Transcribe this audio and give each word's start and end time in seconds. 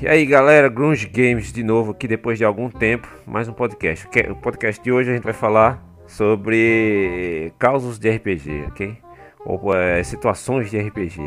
E 0.00 0.06
aí 0.06 0.24
galera, 0.24 0.68
Grunge 0.68 1.08
Games 1.08 1.52
de 1.52 1.64
novo 1.64 1.90
aqui 1.90 2.06
depois 2.06 2.38
de 2.38 2.44
algum 2.44 2.70
tempo, 2.70 3.08
mais 3.26 3.48
um 3.48 3.52
podcast. 3.52 4.06
O 4.30 4.36
podcast 4.36 4.80
de 4.80 4.92
hoje 4.92 5.10
a 5.10 5.14
gente 5.14 5.24
vai 5.24 5.32
falar 5.32 5.84
sobre 6.06 7.52
causos 7.58 7.98
de 7.98 8.08
RPG, 8.08 8.66
ok? 8.68 8.96
Ou 9.44 9.74
é, 9.74 10.00
situações 10.04 10.70
de 10.70 10.78
RPG, 10.78 11.18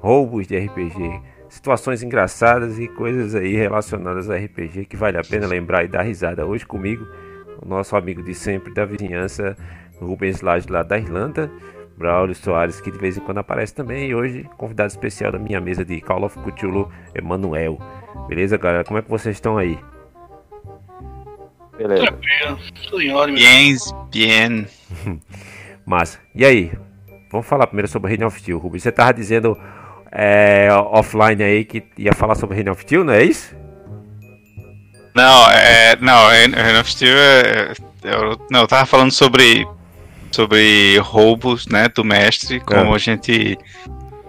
roubos 0.00 0.46
de 0.46 0.56
RPG, 0.56 1.20
situações 1.50 2.02
engraçadas 2.02 2.78
e 2.78 2.88
coisas 2.88 3.34
aí 3.34 3.56
relacionadas 3.56 4.30
a 4.30 4.36
RPG 4.38 4.86
que 4.86 4.96
vale 4.96 5.18
a 5.18 5.22
pena 5.22 5.46
lembrar 5.46 5.84
e 5.84 5.88
dar 5.88 6.00
risada. 6.00 6.46
Hoje 6.46 6.64
comigo, 6.64 7.06
o 7.60 7.68
nosso 7.68 7.94
amigo 7.94 8.22
de 8.22 8.34
sempre 8.34 8.72
da 8.72 8.86
vizinhança, 8.86 9.54
Rubens 10.00 10.40
Lage 10.40 10.70
lá 10.70 10.82
da 10.82 10.96
Irlanda. 10.96 11.50
Braulio 11.96 12.34
Soares, 12.34 12.80
que 12.80 12.90
de 12.90 12.98
vez 12.98 13.16
em 13.16 13.20
quando 13.20 13.38
aparece 13.38 13.72
também. 13.72 14.08
E 14.08 14.14
hoje, 14.14 14.48
convidado 14.56 14.88
especial 14.88 15.30
da 15.30 15.38
minha 15.38 15.60
mesa 15.60 15.84
de 15.84 16.00
Call 16.00 16.24
of 16.24 16.36
Cthulhu, 16.40 16.90
Emanuel. 17.14 17.78
Beleza, 18.28 18.56
galera? 18.56 18.84
Como 18.84 18.98
é 18.98 19.02
que 19.02 19.10
vocês 19.10 19.36
estão 19.36 19.58
aí? 19.58 19.78
Beleza. 21.76 22.06
Bien, 23.34 23.76
bien. 24.10 24.66
Massa. 25.86 26.18
E 26.34 26.44
aí? 26.44 26.72
Vamos 27.30 27.46
falar 27.46 27.66
primeiro 27.66 27.88
sobre 27.88 28.10
Reign 28.10 28.24
of 28.24 28.38
Steel, 28.38 28.58
Rubens. 28.58 28.82
Você 28.82 28.92
tava 28.92 29.12
dizendo 29.12 29.58
é, 30.12 30.68
offline 30.72 31.42
aí 31.42 31.64
que 31.64 31.82
ia 31.98 32.12
falar 32.12 32.36
sobre 32.36 32.54
Reign 32.54 32.70
of 32.70 32.80
Steel, 32.82 33.04
não 33.04 33.12
é 33.12 33.24
isso? 33.24 33.54
Não, 35.14 35.50
é, 35.50 35.96
não, 36.00 36.28
Reign 36.28 36.78
of 36.80 36.90
Steel 36.90 37.16
é, 37.16 37.72
eu, 38.04 38.38
não, 38.50 38.60
eu 38.60 38.66
tava 38.66 38.86
falando 38.86 39.10
sobre 39.12 39.66
sobre 40.30 40.98
roubos, 40.98 41.66
né, 41.68 41.88
do 41.88 42.04
mestre, 42.04 42.58
como 42.58 42.92
É. 42.92 42.94
a 42.96 42.98
gente 42.98 43.56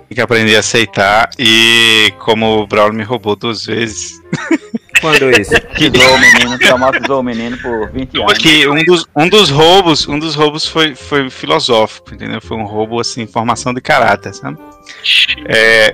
tem 0.07 0.15
que 0.15 0.21
aprender 0.21 0.55
a 0.55 0.59
aceitar 0.59 1.29
e 1.37 2.13
como 2.19 2.59
o 2.59 2.67
Braulio 2.67 2.93
me 2.93 3.03
roubou 3.03 3.35
duas 3.35 3.65
vezes. 3.65 4.21
Quando 5.01 5.29
isso? 5.29 5.51
Traumatizou 5.91 6.15
o 6.15 6.19
menino, 6.19 6.57
traumatizou 6.57 7.19
o 7.19 7.23
menino 7.23 7.57
por 7.57 7.91
20 7.91 8.21
anos. 8.21 8.37
Que 8.37 8.67
um 8.67 8.83
dos, 8.83 9.05
um 9.15 9.29
dos 9.29 9.49
roubos, 9.49 10.07
um 10.07 10.17
dos 10.17 10.35
roubos 10.35 10.65
foi, 10.65 10.95
foi 10.95 11.29
filosófico, 11.29 12.13
entendeu? 12.13 12.41
Foi 12.41 12.57
um 12.57 12.65
roubo 12.65 12.99
assim, 12.99 13.27
formação 13.27 13.73
de 13.73 13.81
caráter, 13.81 14.33
sabe? 14.33 14.57
É, 15.47 15.93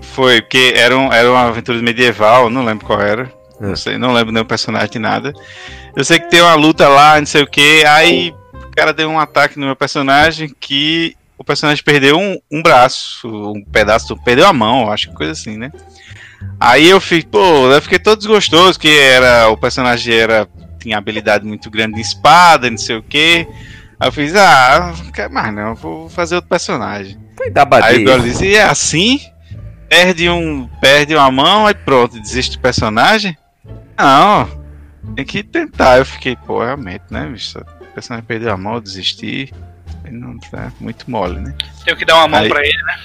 foi 0.00 0.42
porque 0.42 0.74
era, 0.76 0.96
um, 0.96 1.12
era 1.12 1.30
uma 1.30 1.48
aventura 1.48 1.80
medieval, 1.80 2.50
não 2.50 2.64
lembro 2.64 2.86
qual 2.86 3.00
era. 3.00 3.32
É. 3.60 3.66
Não 3.66 3.76
sei, 3.76 3.98
não 3.98 4.12
lembro 4.12 4.32
nem 4.32 4.42
o 4.42 4.46
personagem 4.46 4.90
de 4.90 4.98
nada. 4.98 5.32
Eu 5.96 6.04
sei 6.04 6.18
que 6.18 6.30
tem 6.30 6.40
uma 6.40 6.54
luta 6.54 6.88
lá, 6.88 7.18
não 7.18 7.26
sei 7.26 7.42
o 7.42 7.46
que. 7.46 7.84
Aí 7.84 8.34
o 8.54 8.70
cara 8.70 8.92
deu 8.92 9.08
um 9.08 9.18
ataque 9.18 9.58
no 9.58 9.66
meu 9.66 9.76
personagem 9.76 10.54
que 10.60 11.16
o 11.40 11.44
personagem 11.44 11.82
perdeu 11.82 12.18
um, 12.18 12.38
um 12.52 12.62
braço, 12.62 13.26
um 13.26 13.64
pedaço, 13.64 14.14
perdeu 14.22 14.46
a 14.46 14.52
mão, 14.52 14.92
acho 14.92 15.08
que 15.08 15.14
coisa 15.14 15.32
assim, 15.32 15.56
né? 15.56 15.72
Aí 16.60 16.86
eu 16.86 17.00
fiquei, 17.00 17.22
pô, 17.22 17.72
eu 17.72 17.80
fiquei 17.80 17.98
todo 17.98 18.18
desgostoso, 18.18 18.78
que 18.78 18.90
era 18.90 19.48
o 19.48 19.56
personagem 19.56 20.14
era 20.14 20.46
tinha 20.78 20.98
habilidade 20.98 21.46
muito 21.46 21.70
grande 21.70 21.98
em 21.98 22.02
espada, 22.02 22.68
não 22.68 22.76
sei 22.76 22.96
o 22.96 23.02
que. 23.02 23.46
Aí 23.98 24.08
eu 24.08 24.12
fiz, 24.12 24.34
ah, 24.36 24.92
não 25.02 25.10
quero 25.10 25.32
mais 25.32 25.54
não, 25.54 25.74
vou 25.74 26.10
fazer 26.10 26.34
outro 26.34 26.50
personagem. 26.50 27.18
Foi 27.34 27.50
da 27.50 27.62
Aí 27.62 27.66
o 27.66 27.70
Badia. 27.70 27.98
Biolo 28.04 28.22
disse, 28.22 28.44
e 28.44 28.56
é 28.56 28.64
assim? 28.64 29.18
Perde, 29.88 30.28
um, 30.28 30.68
perde 30.78 31.14
uma 31.14 31.30
mão, 31.30 31.66
aí 31.66 31.74
pronto, 31.74 32.20
desiste 32.20 32.58
do 32.58 32.60
personagem? 32.60 33.34
Não, 33.98 34.46
tem 35.16 35.24
que 35.24 35.42
tentar. 35.42 35.96
Eu 35.96 36.04
fiquei, 36.04 36.36
pô, 36.36 36.62
realmente, 36.62 37.04
né, 37.10 37.26
bicho? 37.26 37.58
O 37.58 37.94
personagem 37.94 38.26
perdeu 38.26 38.52
a 38.52 38.58
mão, 38.58 38.78
desisti. 38.78 39.50
Aí 40.10 40.16
Não 40.16 40.36
tá 40.38 40.72
muito 40.80 41.08
mole, 41.10 41.38
né? 41.40 41.54
Tenho 41.84 41.96
que 41.96 42.04
dar 42.04 42.16
uma 42.16 42.28
mão 42.28 42.40
Aí- 42.40 42.48
pra 42.48 42.60
ele, 42.66 42.82
né? 42.82 42.96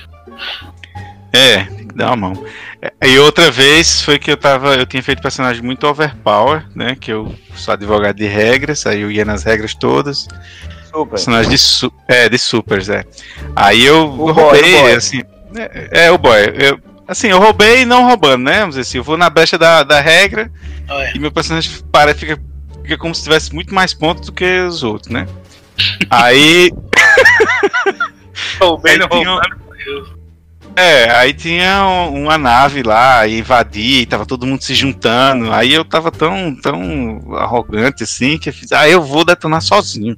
É, 1.32 1.64
tem 1.66 1.88
que 1.88 1.96
dar 1.96 2.08
uma 2.08 2.16
mão. 2.16 2.46
É, 2.82 3.08
E 3.08 3.20
outra 3.20 3.52
vez 3.52 4.02
foi 4.02 4.18
que 4.18 4.32
eu 4.32 4.38
tava. 4.38 4.76
Eu 4.76 4.86
tinha 4.86 5.04
feito 5.04 5.22
personagem 5.22 5.62
muito 5.62 5.86
overpower, 5.86 6.66
né? 6.74 6.96
Que 7.00 7.12
eu 7.12 7.34
sou 7.56 7.74
advogado 7.74 8.16
de 8.16 8.26
regras, 8.26 8.86
aí 8.86 9.02
eu 9.02 9.12
ia 9.12 9.26
nas 9.26 9.44
regras 9.44 9.74
todas. 9.76 10.28
Super. 10.92 11.10
Personagem 11.12 11.52
de, 11.52 11.58
su 11.58 11.92
é, 12.08 12.30
de 12.30 12.38
supers, 12.38 12.90
é. 12.90 13.04
Aí 13.56 13.84
eu 13.86 14.06
O 14.10 14.32
roubei, 14.32 14.82
boy. 14.82 14.94
assim. 14.94 15.22
É, 15.56 16.06
é, 16.06 16.12
o 16.12 16.18
boy. 16.18 16.40
Eu, 16.58 16.80
assim, 17.08 17.28
eu 17.28 17.40
roubei 17.40 17.86
não 17.86 18.06
roubando, 18.08 18.44
né? 18.46 18.60
Vamos 18.60 18.76
dizer 18.76 18.82
assim, 18.82 18.98
eu 19.00 19.04
vou 19.04 19.18
na 19.18 19.30
brecha 19.30 19.58
da, 19.58 19.84
da 19.84 20.00
regra 20.00 20.50
Olha, 20.88 21.12
e 21.14 21.20
meu 21.20 21.32
personagem 21.32 21.70
para, 21.92 22.16
fica, 22.16 22.40
fica 22.82 22.98
como 22.98 23.14
se 23.14 23.24
tivesse 23.24 23.54
muito 23.54 23.74
mais 23.76 23.94
pontos 23.94 24.28
do 24.28 24.32
que 24.32 24.62
os 24.62 24.84
outros, 24.84 25.12
né? 25.12 25.28
Aí. 26.10 26.72
roubei, 28.60 28.94
Aí 28.94 29.08
tinha 29.10 29.32
um-. 29.32 29.40
É, 30.78 31.10
aí 31.12 31.34
tinha 31.34 31.86
um- 31.88 32.24
uma 32.24 32.38
nave 32.38 32.84
lá, 32.84 33.26
invadi, 33.28 34.02
e 34.02 34.06
tava 34.06 34.26
todo 34.26 34.46
mundo 34.46 34.62
se 34.62 34.76
juntando. 34.76 35.52
Aí 35.54 35.74
eu 35.74 35.86
tava 35.86 36.12
tão, 36.12 36.54
tão 36.62 37.34
arrogante 37.38 38.04
assim 38.04 38.38
que 38.38 38.50
eu 38.50 38.54
fiz, 38.54 38.72
ah, 38.74 38.88
eu 38.90 39.02
vou 39.02 39.24
detonar 39.24 39.62
sozinho. 39.62 40.18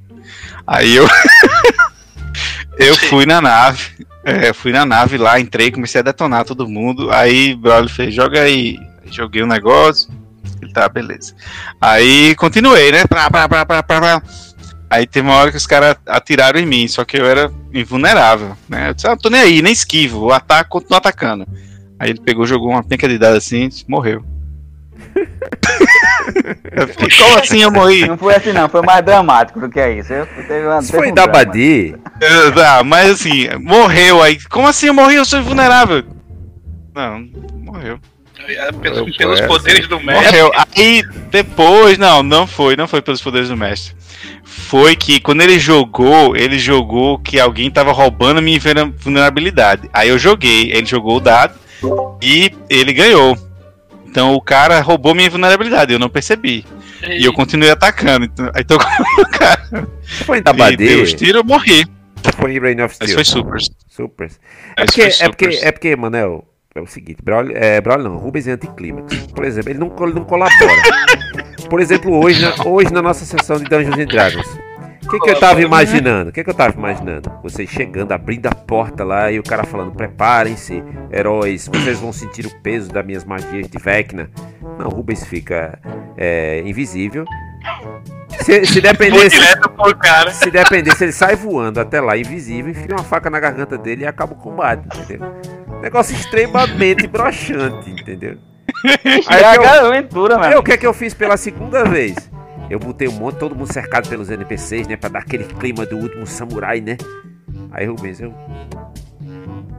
Aí 0.66 0.96
eu. 0.96 1.06
eu 2.78 2.94
fui 2.96 3.24
na 3.24 3.40
nave. 3.40 4.06
É, 4.24 4.52
fui 4.52 4.72
na 4.72 4.84
nave 4.84 5.16
lá, 5.16 5.38
entrei, 5.38 5.70
comecei 5.70 6.00
a 6.00 6.04
detonar 6.04 6.44
todo 6.44 6.68
mundo. 6.68 7.10
Aí 7.12 7.54
o 7.54 7.58
brother 7.58 7.88
fez, 7.88 8.12
joga 8.14 8.42
aí. 8.42 8.78
Joguei 9.10 9.42
o 9.42 9.46
negócio. 9.46 10.10
Ele 10.60 10.72
tá, 10.72 10.88
beleza. 10.88 11.34
Aí 11.80 12.34
continuei, 12.34 12.90
né? 12.90 13.06
Pra, 13.06 13.30
pra, 13.30 13.48
pra, 13.48 13.64
pra, 13.64 13.82
pra, 13.82 14.00
pra. 14.00 14.22
Aí 14.90 15.06
teve 15.06 15.28
uma 15.28 15.36
hora 15.36 15.50
que 15.50 15.56
os 15.56 15.66
caras 15.66 15.96
atiraram 16.06 16.58
em 16.58 16.64
mim, 16.66 16.88
só 16.88 17.04
que 17.04 17.18
eu 17.18 17.26
era 17.26 17.52
invulnerável, 17.74 18.56
né? 18.68 18.88
Eu 18.88 18.94
disse, 18.94 19.06
ah, 19.06 19.10
não 19.10 19.18
tô 19.18 19.28
nem 19.28 19.40
aí, 19.40 19.60
nem 19.62 19.72
esquivo, 19.72 20.26
o 20.26 20.32
ataque 20.32 20.70
continua 20.70 20.98
atacando. 20.98 21.46
Aí 21.98 22.10
ele 22.10 22.20
pegou, 22.20 22.46
jogou 22.46 22.70
uma 22.70 22.82
penca 22.82 23.08
de 23.08 23.18
dado 23.18 23.36
assim 23.36 23.68
e 23.68 23.90
morreu. 23.90 24.24
eu 26.72 26.88
fiquei, 26.88 27.08
como 27.16 27.38
assim 27.38 27.62
eu 27.62 27.70
morri? 27.70 28.06
Não 28.06 28.16
foi 28.16 28.34
assim 28.34 28.52
não, 28.52 28.68
foi 28.68 28.82
mais 28.82 29.04
dramático 29.04 29.60
do 29.60 29.68
que 29.68 29.86
isso. 29.90 30.12
Eu, 30.12 30.26
teve 30.26 30.66
uma, 30.66 30.78
Isso 30.78 30.92
teve 30.92 31.04
foi 31.04 31.10
um 31.10 31.14
da. 31.14 31.24
Eu- 32.20 32.64
ah, 32.64 32.84
mas 32.84 33.10
assim, 33.10 33.48
morreu 33.60 34.22
aí. 34.22 34.38
Como 34.48 34.66
assim 34.66 34.86
eu 34.86 34.94
morri? 34.94 35.16
Eu 35.16 35.24
sou 35.24 35.40
invulnerável. 35.40 36.04
Não, 36.94 37.20
morreu. 37.64 37.98
É, 38.46 38.72
Pelos, 38.72 38.98
Eu 38.98 39.06
pelos 39.16 39.40
poderes 39.42 39.86
do 39.88 40.00
mestre. 40.00 40.26
Morreu. 40.26 40.50
Aí 40.76 41.02
depois, 41.30 41.98
não, 41.98 42.22
não 42.22 42.46
foi, 42.46 42.76
não 42.76 42.86
foi 42.88 43.02
pelos 43.02 43.20
poderes 43.20 43.48
do 43.48 43.56
mestre. 43.56 43.94
Foi 44.44 44.96
que 44.96 45.20
quando 45.20 45.42
ele 45.42 45.58
jogou, 45.58 46.36
ele 46.36 46.58
jogou 46.58 47.18
que 47.18 47.38
alguém 47.38 47.70
tava 47.70 47.92
roubando 47.92 48.38
a 48.38 48.40
minha 48.42 48.58
vulnera- 48.58 48.92
vulnerabilidade. 48.98 49.88
Aí 49.92 50.08
eu 50.08 50.18
joguei, 50.18 50.70
ele 50.72 50.86
jogou 50.86 51.16
o 51.16 51.20
dado 51.20 51.54
e 52.22 52.50
ele 52.70 52.92
ganhou. 52.92 53.36
Então 54.06 54.34
o 54.34 54.40
cara 54.40 54.80
roubou 54.80 55.14
minha 55.14 55.28
vulnerabilidade, 55.30 55.92
eu 55.92 55.98
não 55.98 56.08
percebi. 56.08 56.64
E 57.08 57.24
eu 57.24 57.32
continuei 57.32 57.70
atacando. 57.70 58.24
Então, 58.24 58.50
aí 58.54 58.64
tô 58.64 58.78
com 58.80 59.22
o 59.22 59.28
cara. 59.30 59.88
Foi 60.24 60.40
da 60.40 60.52
E 60.70 60.76
deu 60.76 61.02
os 61.02 61.12
tiros, 61.12 61.36
eu 61.36 61.44
morri. 61.44 61.86
Foi 62.36 62.52
em 62.54 62.58
Reign 62.60 62.82
of 62.82 62.96
Mas 63.00 63.10
Steel. 63.10 63.14
foi 63.14 63.24
super. 63.24 63.60
Super. 63.88 64.30
É 64.76 64.84
Esse 64.84 64.86
porque, 64.86 65.10
foi 65.10 65.24
é, 65.24 65.28
porque, 65.28 65.44
supers. 65.44 65.62
é 65.62 65.72
porque, 65.72 65.96
Manel, 65.96 66.44
é 66.78 66.82
o 66.82 66.86
seguinte, 66.86 67.18
Braulio, 67.22 67.56
é, 67.56 67.80
Braulio 67.80 68.08
não, 68.08 68.16
Rubens 68.16 68.46
é 68.48 68.52
anticlímax. 68.52 69.16
Por 69.34 69.44
exemplo, 69.44 69.70
ele 69.70 69.78
não, 69.78 69.90
col- 69.90 70.12
não 70.14 70.24
colabora. 70.24 70.82
Por 71.68 71.80
exemplo, 71.80 72.12
hoje 72.18 72.40
na, 72.42 72.64
hoje 72.66 72.92
na 72.92 73.02
nossa 73.02 73.24
sessão 73.24 73.58
de 73.58 73.64
Dungeons 73.64 73.98
and 73.98 74.06
Dragons, 74.06 74.46
o 75.04 75.10
que, 75.10 75.20
que 75.20 75.30
eu 75.30 75.40
tava 75.40 75.60
imaginando? 75.62 76.30
O 76.30 76.32
que, 76.32 76.44
que 76.44 76.50
eu 76.50 76.54
tava 76.54 76.76
imaginando? 76.76 77.30
Vocês 77.42 77.68
chegando, 77.70 78.12
abrindo 78.12 78.46
a 78.46 78.54
porta 78.54 79.04
lá 79.04 79.30
e 79.32 79.38
o 79.38 79.42
cara 79.42 79.64
falando: 79.64 79.92
preparem-se, 79.92 80.82
heróis, 81.10 81.66
vocês 81.66 81.98
vão 81.98 82.12
sentir 82.12 82.44
o 82.46 82.54
peso 82.62 82.90
das 82.90 83.04
minhas 83.06 83.24
magias 83.24 83.68
de 83.68 83.78
Vecna. 83.78 84.30
Não, 84.78 84.88
Rubens 84.88 85.24
fica 85.26 85.78
é, 86.16 86.62
invisível. 86.64 87.24
Se, 88.40 88.64
se 88.66 88.80
direto 88.80 89.70
pro 89.70 89.96
cara. 89.96 90.30
Se 90.32 90.50
dependesse, 90.50 91.04
ele 91.04 91.12
sai 91.12 91.34
voando 91.34 91.80
até 91.80 92.00
lá, 92.00 92.16
invisível, 92.16 92.70
enfia 92.70 92.94
uma 92.94 93.04
faca 93.04 93.30
na 93.30 93.40
garganta 93.40 93.76
dele 93.78 94.04
e 94.04 94.06
acaba 94.06 94.32
o 94.32 94.36
combate, 94.36 94.86
entendeu? 94.98 95.32
Negócio 95.80 96.14
extremamente 96.14 97.06
broxante, 97.08 97.90
entendeu? 97.90 98.36
Aí 99.26 99.42
É 99.42 99.78
aventura, 99.80 100.34
eu, 100.34 100.38
aí 100.40 100.48
mano. 100.50 100.60
o 100.60 100.62
que 100.62 100.72
é 100.72 100.76
que 100.76 100.86
eu 100.86 100.92
fiz 100.92 101.14
pela 101.14 101.36
segunda 101.36 101.84
vez? 101.84 102.30
Eu 102.70 102.78
botei 102.78 103.08
um 103.08 103.12
monte, 103.12 103.36
todo 103.38 103.54
mundo 103.56 103.72
cercado 103.72 104.08
pelos 104.08 104.28
NPCs, 104.30 104.86
né? 104.86 104.96
Pra 104.96 105.08
dar 105.08 105.20
aquele 105.20 105.44
clima 105.44 105.86
do 105.86 105.96
último 105.96 106.26
samurai, 106.26 106.80
né? 106.80 106.96
Aí, 107.72 107.86
Rubens, 107.86 108.20
eu 108.20 108.34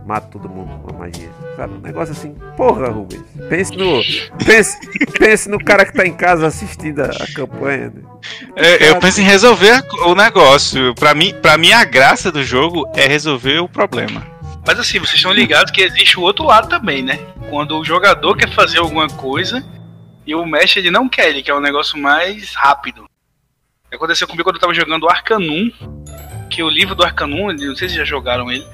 mato 0.10 0.40
todo 0.40 0.50
mundo 0.50 0.82
com 0.82 0.96
a 0.96 0.98
magia, 0.98 1.30
sabe? 1.56 1.76
Um 1.76 1.82
negócio 1.82 2.14
assim, 2.14 2.34
porra, 2.58 2.90
Rubens. 2.90 3.22
Pense 3.48 3.78
no, 3.78 4.02
pense, 4.44 4.80
pense 5.20 5.48
no 5.48 5.64
cara 5.64 5.86
que 5.86 5.94
tá 5.94 6.04
em 6.04 6.16
casa 6.16 6.48
assistindo 6.48 7.02
a, 7.02 7.06
a 7.06 7.34
campanha. 7.36 7.92
Né? 7.92 8.02
É, 8.56 8.90
eu 8.90 9.00
penso 9.00 9.22
em 9.22 9.24
resolver 9.24 9.86
o 10.08 10.16
negócio. 10.16 10.96
Pra 10.96 11.14
mim, 11.14 11.32
pra 11.40 11.60
mim, 11.60 11.72
a 11.72 11.84
graça 11.86 12.32
do 12.32 12.44
jogo 12.44 12.92
é 12.96 13.06
resolver 13.06 13.60
o 13.60 13.70
problema. 13.70 14.26
Mas 14.66 14.80
assim, 14.80 14.98
vocês 14.98 15.18
estão 15.18 15.32
ligados 15.32 15.72
que 15.72 15.82
existe 15.82 16.20
o 16.20 16.24
outro 16.24 16.44
lado 16.44 16.68
também, 16.68 17.04
né? 17.04 17.20
Quando 17.48 17.78
o 17.78 17.86
jogador 17.86 18.36
quer 18.36 18.52
fazer 18.52 18.80
alguma 18.80 19.08
coisa 19.08 19.64
e 20.26 20.34
o 20.34 20.44
mestre 20.44 20.80
ele 20.80 20.92
não 20.92 21.08
quer, 21.08 21.30
ele 21.30 21.44
quer 21.44 21.54
um 21.54 21.62
negócio 21.62 22.00
mais 22.00 22.56
rápido. 22.56 23.06
Aconteceu 23.94 24.28
comigo 24.28 24.44
quando 24.44 24.56
eu 24.56 24.62
tava 24.62 24.74
jogando 24.74 25.04
o 25.04 25.10
Arcanum, 25.10 25.72
que 26.50 26.64
o 26.64 26.70
livro 26.70 26.96
do 26.96 27.04
Arcanum, 27.04 27.54
não 27.54 27.76
sei 27.76 27.90
se 27.90 27.96
já 27.96 28.04
jogaram 28.04 28.52
ele, 28.52 28.66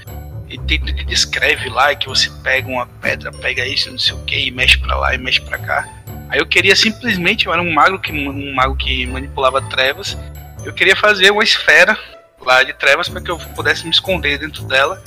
e 0.49 0.57
tem, 0.59 0.79
ele 0.85 1.03
descreve 1.03 1.69
lá 1.69 1.95
que 1.95 2.07
você 2.07 2.29
pega 2.43 2.67
uma 2.67 2.85
pedra, 2.85 3.31
pega 3.31 3.65
isso, 3.65 3.91
não 3.91 3.97
sei 3.97 4.13
o 4.13 4.23
que, 4.23 4.47
e 4.47 4.51
mexe 4.51 4.77
pra 4.77 4.95
lá 4.95 5.13
e 5.13 5.17
mexe 5.17 5.41
pra 5.41 5.57
cá. 5.57 5.87
Aí 6.29 6.39
eu 6.39 6.45
queria 6.45 6.75
simplesmente, 6.75 7.45
eu 7.45 7.53
era 7.53 7.61
um 7.61 7.73
mago 7.73 7.99
que, 7.99 8.11
um 8.11 8.53
mago 8.53 8.75
que 8.75 9.05
manipulava 9.07 9.61
trevas, 9.61 10.17
eu 10.63 10.73
queria 10.73 10.95
fazer 10.95 11.31
uma 11.31 11.43
esfera 11.43 11.97
lá 12.41 12.63
de 12.63 12.73
trevas 12.73 13.09
para 13.09 13.21
que 13.21 13.29
eu 13.29 13.37
pudesse 13.55 13.83
me 13.85 13.91
esconder 13.91 14.37
dentro 14.37 14.63
dela. 14.63 15.01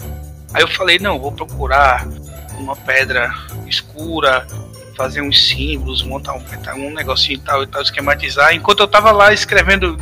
Aí 0.52 0.62
eu 0.62 0.68
falei, 0.68 0.98
não, 0.98 1.18
vou 1.18 1.32
procurar 1.32 2.06
uma 2.58 2.74
pedra 2.74 3.32
escura, 3.66 4.46
fazer 4.96 5.20
uns 5.20 5.48
símbolos, 5.48 6.02
montar 6.02 6.34
um, 6.34 6.42
um 6.76 6.92
negocinho 6.92 7.38
e 7.38 7.42
tal 7.42 7.62
e 7.62 7.66
tal, 7.66 7.82
esquematizar. 7.82 8.54
Enquanto 8.54 8.80
eu 8.80 8.88
tava 8.88 9.12
lá 9.12 9.32
escrevendo, 9.32 9.96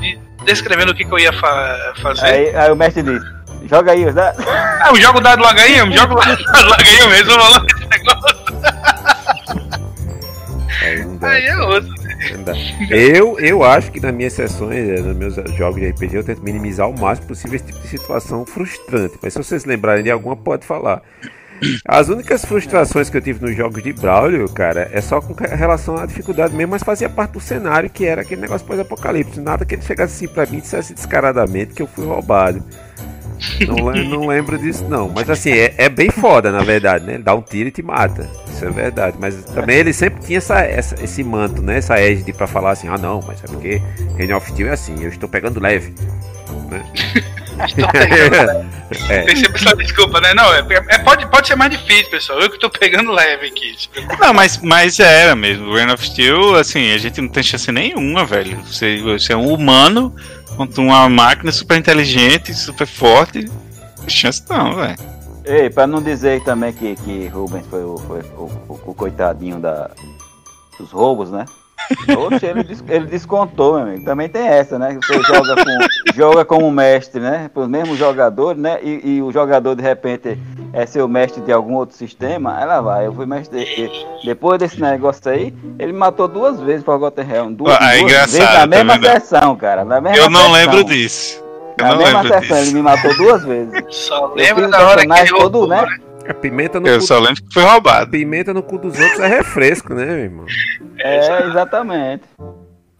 descrevendo 0.45 0.93
o 0.93 0.95
que, 0.95 1.05
que 1.05 1.13
eu 1.13 1.19
ia 1.19 1.33
fa 1.33 1.95
fazer. 2.01 2.25
Aí, 2.25 2.57
aí 2.57 2.71
o 2.71 2.77
mestre 2.77 3.03
disse, 3.03 3.36
joga 3.69 3.93
aí 3.93 4.07
os 4.07 4.15
dados. 4.15 4.45
Ah, 4.47 4.89
eu 4.91 4.97
jogo 4.97 5.19
o 5.19 5.21
dado 5.21 5.43
lagainha, 5.43 5.91
jogo 5.91 6.15
o 6.15 6.19
dado 6.25 6.69
lagainha 6.69 7.07
mesmo, 7.09 7.33
eu 7.33 7.39
vou 7.39 7.51
lá 7.51 7.61
nesse 7.61 7.89
negócio. 7.89 8.37
Aí, 10.83 11.05
não 11.05 11.17
dá. 11.17 11.29
Aí 11.29 11.47
é 11.47 11.59
outro. 11.59 11.97
Eu, 12.91 13.39
eu 13.39 13.63
acho 13.65 13.91
que 13.91 14.01
nas 14.01 14.15
minhas 14.15 14.33
sessões, 14.33 14.89
eh, 14.89 15.01
nos 15.01 15.17
meus 15.17 15.35
jogos 15.57 15.81
de 15.81 15.89
RPG, 15.89 16.17
eu 16.17 16.25
tento 16.25 16.43
minimizar 16.43 16.89
o 16.89 16.99
máximo 16.99 17.29
possível 17.29 17.57
esse 17.57 17.67
tipo 17.67 17.81
de 17.81 17.89
situação 17.89 18.45
frustrante. 18.45 19.19
Mas 19.23 19.33
se 19.33 19.39
vocês 19.39 19.65
lembrarem 19.65 20.05
de 20.05 20.11
alguma, 20.11 20.37
pode 20.37 20.67
falar. 20.67 21.03
As 21.87 22.09
únicas 22.09 22.45
frustrações 22.45 23.09
que 23.09 23.17
eu 23.17 23.21
tive 23.21 23.45
nos 23.45 23.57
jogos 23.57 23.83
de 23.83 23.93
Braulio, 23.93 24.49
cara, 24.49 24.91
é 24.93 25.01
só 25.01 25.21
com 25.21 25.35
relação 25.35 25.97
à 25.97 26.05
dificuldade 26.05 26.55
mesmo, 26.55 26.73
mas 26.73 26.83
fazia 26.83 27.09
parte 27.09 27.33
do 27.33 27.41
cenário 27.41 27.89
que 27.89 28.05
era 28.05 28.23
aquele 28.23 28.43
negócio 28.43 28.67
pós-apocalipse. 28.67 29.41
Nada 29.41 29.65
que 29.65 29.75
ele 29.75 29.83
chegasse 29.83 30.15
assim 30.25 30.33
pra 30.33 30.47
mim 30.47 30.59
e 30.59 30.61
dissesse 30.61 30.93
descaradamente 30.93 31.75
que 31.75 31.83
eu 31.83 31.87
fui 31.87 32.05
roubado. 32.05 32.63
Não, 33.67 33.93
não 33.93 34.27
lembro 34.27 34.59
disso, 34.59 34.85
não. 34.89 35.09
Mas 35.09 35.29
assim, 35.29 35.51
é, 35.53 35.75
é 35.79 35.89
bem 35.89 36.11
foda, 36.11 36.51
na 36.51 36.63
verdade, 36.63 37.05
né? 37.05 37.15
Ele 37.15 37.23
dá 37.23 37.35
um 37.35 37.43
tiro 37.43 37.69
e 37.69 37.73
te 37.73 37.83
mata. 37.83 38.29
Isso 38.53 38.65
é 38.65 38.71
verdade. 38.71 39.17
Mas 39.21 39.45
também 39.45 39.77
ele 39.79 39.93
sempre 39.93 40.25
tinha 40.25 40.39
essa, 40.39 40.61
essa- 40.61 41.03
esse 41.03 41.23
manto, 41.23 41.61
né? 41.63 41.79
Essa 41.79 41.99
égide 42.01 42.33
pra 42.33 42.47
falar 42.47 42.71
assim, 42.71 42.89
ah 42.89 42.99
não, 42.99 43.21
mas 43.27 43.43
é 43.45 43.47
porque 43.47 43.81
Reign 44.17 44.33
of 44.33 44.49
Steel 44.51 44.69
é 44.69 44.73
assim, 44.73 45.03
eu 45.03 45.09
estou 45.09 45.29
pegando 45.29 45.61
leve. 45.61 45.95
Né? 46.71 46.85
é. 49.09 49.23
Tem 49.23 49.37
sempre 49.37 49.57
essa 49.65 49.75
desculpa, 49.77 50.21
né? 50.21 50.35
Não, 50.35 50.53
é, 50.55 50.61
é- 50.91 50.99
pode, 50.99 51.27
pode 51.31 51.47
ser 51.49 51.57
mais 51.57 51.71
difícil, 51.71 52.11
pessoal. 52.11 52.41
Eu 52.41 52.51
que 52.51 52.59
tô 52.59 52.69
pegando 52.71 53.11
leve 53.13 53.47
aqui. 53.47 53.75
Não, 54.21 54.33
mas, 54.35 54.59
mas 54.59 54.99
era 55.01 55.35
mesmo. 55.35 55.67
O 55.69 55.75
Rain 55.75 55.91
of 55.91 56.05
Steel, 56.05 56.55
assim, 56.57 56.93
a 56.93 56.99
gente 56.99 57.21
não 57.21 57.29
tem 57.29 57.43
chance 57.43 57.71
nenhuma, 57.73 58.25
velho. 58.25 58.59
Você, 58.65 58.99
você 59.03 59.33
é 59.33 59.37
um 59.37 59.53
humano 59.53 60.15
contra 60.57 60.81
uma 60.83 61.09
máquina 61.09 61.53
super 61.53 61.77
inteligente, 61.79 62.55
super 62.55 62.87
forte. 62.87 63.51
Chance 64.09 64.43
não, 64.49 64.75
velho. 64.77 64.97
Ei, 65.45 65.71
pra 65.71 65.87
não 65.87 66.03
dizer 66.03 66.43
também 66.43 66.73
que, 66.73 66.97
que 66.97 67.29
Rubens 67.29 67.65
foi 67.69 67.85
o, 67.85 67.97
foi 67.99 68.21
o, 68.37 68.43
o- 68.69 68.81
o 68.87 68.95
coitadinho 68.95 69.61
da, 69.61 69.91
dos 70.79 70.91
roubos, 70.91 71.31
né? 71.31 71.45
Oxe, 72.17 72.47
ele, 72.47 72.65
des- 72.65 72.83
ele 72.89 73.07
descontou, 73.07 73.75
meu 73.75 73.83
amigo. 73.83 74.05
Também 74.05 74.29
tem 74.29 74.47
essa, 74.47 74.79
né? 74.79 74.99
Você 75.03 75.23
joga, 75.23 75.55
com, 75.57 75.79
joga 76.17 76.45
como 76.45 76.71
mestre, 76.71 77.21
né? 77.21 77.49
Para 77.53 77.63
os 77.63 77.69
mesmos 77.69 77.97
jogadores, 77.99 78.61
né? 78.61 78.79
E, 78.83 79.17
e 79.17 79.23
o 79.23 79.31
jogador, 79.31 79.75
de 79.77 79.83
repente, 79.83 80.39
é 80.73 80.85
seu 80.87 81.07
mestre 81.07 81.43
de 81.43 81.53
algum 81.53 81.75
outro 81.75 81.97
sistema. 81.97 82.65
Lá 82.65 82.81
vai, 82.81 83.07
eu 83.07 83.13
fui 83.13 83.27
mestre 83.27 83.59
dele. 83.65 83.93
Depois 84.25 84.59
desse 84.59 84.81
negócio 84.81 85.31
aí, 85.31 85.55
ele 85.79 85.93
me 85.93 85.99
matou 85.99 86.27
duas 86.27 86.59
vezes 86.61 86.83
para 86.83 86.97
Gotham 86.97 87.53
Duas, 87.53 87.77
Ah, 87.81 87.95
é 87.95 87.99
duas 88.01 88.11
engraçado, 88.11 88.31
vezes 88.41 88.55
na 88.59 88.67
mesma 88.67 88.93
vendo? 88.99 89.07
sessão, 89.13 89.57
cara. 89.57 89.85
Na 89.85 90.01
mesma 90.01 90.17
Eu 90.19 90.31
não 90.31 90.41
sessão. 90.41 90.53
lembro 90.53 90.85
disso. 90.85 91.45
Eu 91.79 91.85
Na 91.85 91.91
não 91.93 91.99
mesma 91.99 92.23
lembro 92.23 92.39
sessão, 92.41 92.57
ele 92.57 92.65
disso. 92.65 92.77
me 92.77 92.83
matou 92.83 93.17
duas 93.17 93.45
vezes. 93.45 93.85
Só 93.91 94.33
fiz 94.35 94.71
da 94.71 94.89
hora 94.89 95.07
que 95.07 95.13
ele 95.13 95.29
todo, 95.29 95.41
roubou, 95.61 95.69
né? 95.69 95.87
A 96.29 96.35
pimenta 96.35 96.81
no 96.81 96.89
Eu 96.89 96.99
cu, 96.99 97.07
só 97.07 97.19
lembro 97.19 97.43
que 97.43 97.53
foi 97.55 97.63
roubado. 97.63 98.11
pimenta 98.11 98.53
no 98.53 98.63
cu 98.63 98.79
dos 98.79 98.99
outros 98.99 99.21
é 99.21 99.27
refresco, 99.27 99.95
né, 99.95 100.05
meu 100.05 100.19
irmão? 100.19 100.47
É, 100.99 101.45
exatamente. 101.47 102.25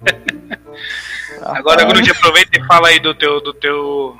Agora, 1.43 1.85
Grude, 1.85 2.11
aproveita 2.11 2.59
e 2.59 2.65
fala 2.67 2.89
aí 2.89 2.99
do 3.01 3.15
teu. 3.15 3.41
do 3.41 3.53
teu. 3.53 4.17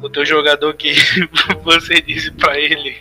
do 0.00 0.10
teu 0.10 0.24
jogador 0.24 0.74
que 0.74 0.94
você 1.62 2.00
disse 2.00 2.30
pra 2.32 2.58
ele. 2.58 2.96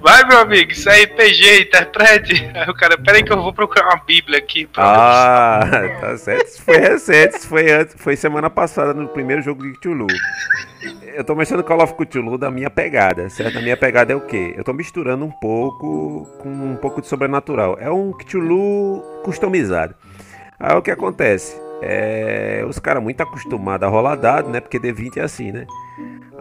Vai, 0.00 0.24
meu 0.24 0.38
amigo, 0.38 0.72
isso 0.72 0.88
é 0.88 1.04
RPG, 1.04 1.62
interprete. 1.62 2.50
Aí 2.54 2.68
o 2.68 2.74
cara, 2.74 2.96
peraí 2.98 3.22
que 3.22 3.32
eu 3.32 3.42
vou 3.42 3.52
procurar 3.52 3.86
uma 3.86 4.04
bíblia 4.04 4.38
aqui. 4.38 4.68
Ah, 4.76 5.60
tá 6.00 6.16
certo. 6.16 6.46
Isso 6.46 6.62
foi 6.62 6.76
recente, 6.78 7.36
isso 7.36 7.48
foi, 7.48 7.70
antes, 7.70 7.94
foi 7.98 8.16
semana 8.16 8.48
passada 8.48 8.94
no 8.94 9.08
primeiro 9.08 9.42
jogo 9.42 9.62
de 9.62 9.72
Cthulhu. 9.74 10.06
Eu 11.14 11.24
tô 11.24 11.34
mexendo 11.34 11.62
Call 11.62 11.82
of 11.82 11.94
Cthulhu 11.94 12.38
da 12.38 12.50
minha 12.50 12.70
pegada, 12.70 13.28
certo? 13.28 13.58
A 13.58 13.62
minha 13.62 13.76
pegada 13.76 14.12
é 14.12 14.16
o 14.16 14.20
quê? 14.20 14.54
Eu 14.56 14.64
tô 14.64 14.72
misturando 14.72 15.24
um 15.24 15.30
pouco 15.30 16.26
com 16.38 16.48
um 16.48 16.76
pouco 16.76 17.00
de 17.00 17.08
sobrenatural. 17.08 17.76
É 17.78 17.90
um 17.90 18.12
Cthulhu 18.12 19.02
customizado. 19.22 19.94
Aí 20.58 20.74
o 20.76 20.82
que 20.82 20.90
acontece? 20.90 21.60
É, 21.82 22.62
os 22.68 22.78
caras 22.78 23.02
muito 23.02 23.22
acostumados 23.22 23.86
a 23.86 23.90
rolar 23.90 24.14
dado, 24.14 24.50
né? 24.50 24.60
Porque 24.60 24.78
D20 24.78 25.16
é 25.16 25.22
assim, 25.22 25.50
né? 25.50 25.66